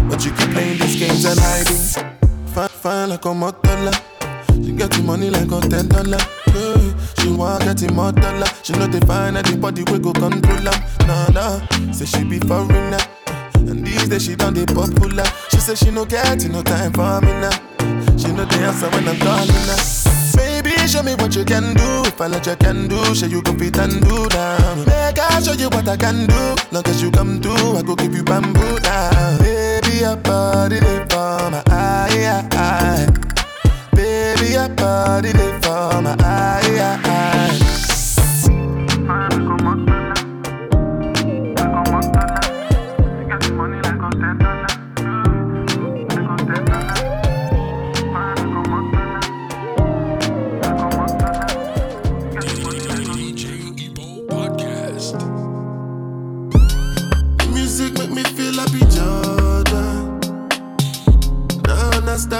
But 0.10 0.26
you 0.26 0.32
keep 0.32 0.50
playing 0.52 0.80
these 0.80 1.00
games 1.00 1.26
and 1.26 1.40
hiding. 1.40 2.12
Fine, 2.54 2.70
fine 2.70 3.10
like 3.10 3.26
a 3.26 3.30
motola. 3.30 3.94
She 4.64 4.72
get 4.74 4.92
the 4.92 5.02
money 5.04 5.30
like 5.30 5.52
a 5.52 5.60
ten 5.68 5.88
dollar. 5.88 6.20
She 7.20 7.30
want 7.30 7.64
get 7.64 7.78
the 7.78 7.88
dollar. 7.88 8.48
She 8.64 8.74
know 8.74 8.88
they 8.88 9.00
find 9.02 9.38
anybody 9.38 9.84
we 9.92 10.00
go 10.00 10.12
control 10.12 10.58
her. 10.58 11.08
Nah 11.08 11.28
nah, 11.30 11.92
say 11.92 12.06
she 12.06 12.24
be 12.24 12.40
foreigner. 12.40 13.00
And 13.56 13.86
these 13.86 14.08
days 14.10 14.26
she 14.26 14.36
done 14.36 14.54
the 14.54 14.66
popular. 14.66 15.26
She 15.50 15.58
say 15.58 15.76
she 15.76 15.92
no 15.92 16.06
get 16.06 16.44
no 16.50 16.62
time 16.62 16.94
for 16.94 17.22
me 17.22 17.32
now. 17.40 17.52
She 18.18 18.32
know 18.32 18.46
the 18.46 18.58
answer 18.66 18.90
when 18.90 19.08
I'm 19.08 19.18
calling 19.20 19.48
her. 19.48 20.21
Show 20.92 21.04
me 21.04 21.16
what 21.16 21.34
you 21.38 21.46
can 21.46 21.74
do. 21.74 22.04
If 22.04 22.20
I 22.20 22.28
let 22.28 22.46
you 22.46 22.56
can 22.58 22.90
do, 22.90 23.16
show 23.16 23.26
you 23.26 23.42
fit 23.42 23.78
and 23.78 24.04
do 24.04 24.28
down. 24.28 24.80
Make 24.86 25.18
I 25.20 25.40
show 25.42 25.54
you 25.54 25.70
what 25.70 25.88
I 25.88 25.96
can 25.96 26.28
do. 26.28 26.56
Long 26.70 26.84
as 26.86 27.02
you 27.02 27.10
come 27.12 27.42
through, 27.42 27.78
I 27.78 27.82
go 27.82 27.96
give 27.96 28.14
you 28.14 28.26
bamboo 28.26 28.78
down. 28.80 29.38
Baby, 29.40 30.00
your 30.00 30.18
body 30.18 30.82
they 30.82 31.00
for 31.10 31.50
my 31.50 31.64
eye, 31.68 32.46
eye. 32.52 33.08
Baby, 33.96 34.52
your 34.52 34.68
body 34.68 35.32
they 35.32 35.60
for 35.62 36.02
my 36.02 36.14
eye, 36.20 37.00
eye. 37.06 37.71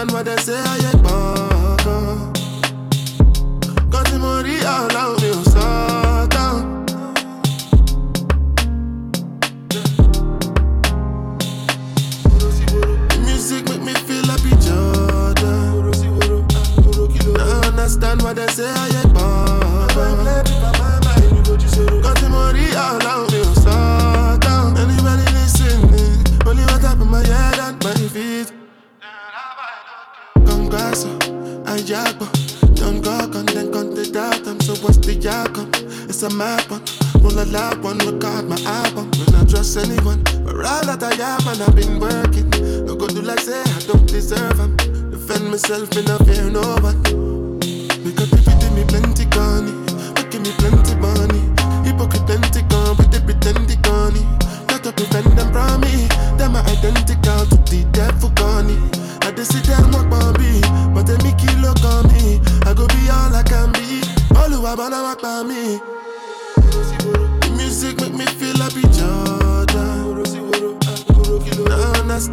What 0.10 0.26
they 0.26 0.36
say, 0.38 0.58
I 0.58 0.78
ain't 0.78 1.21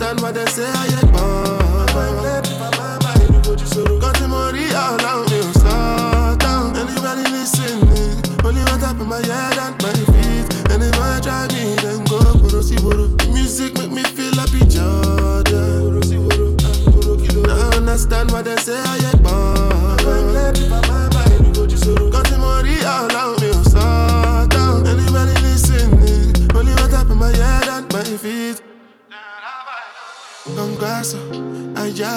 understand 0.01 0.21
what 0.21 0.35
they 0.35 0.47
say, 0.47 0.65
I 0.65 0.87
ain't 0.87 1.13
born. 1.13 1.38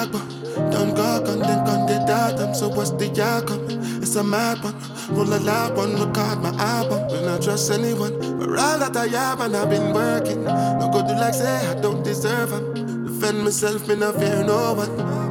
mad 0.06 0.14
one. 0.14 0.70
Don't 0.70 0.94
go 0.94 1.02
on, 1.02 1.38
then 1.40 1.58
on 1.68 1.86
the 1.86 1.98
datum. 2.06 2.54
So 2.54 2.68
what's 2.68 2.90
the 2.90 3.08
outcome? 3.22 3.66
It's 4.02 4.16
a 4.16 4.24
mad 4.24 4.62
one. 4.62 4.74
Roll 5.10 5.32
a 5.32 5.38
loud 5.38 5.76
one, 5.76 5.92
record 5.94 6.42
my 6.42 6.54
album. 6.58 7.06
When 7.08 7.28
I 7.28 7.38
trust 7.38 7.70
anyone, 7.70 8.18
but 8.38 8.48
all 8.58 8.78
that 8.78 8.96
I 8.96 9.08
have 9.08 9.40
and 9.40 9.56
I've 9.56 9.70
been 9.70 9.92
working. 9.92 10.44
No 10.44 10.90
good 10.92 11.06
do 11.06 11.14
like 11.14 11.34
say 11.34 11.68
I 11.68 11.80
don't 11.80 12.02
deserve 12.02 12.50
them. 12.50 13.04
Defend 13.04 13.44
myself, 13.44 13.86
me 13.88 13.96
not 13.96 14.16
fear 14.16 14.44
no 14.44 14.74
one. 14.74 15.21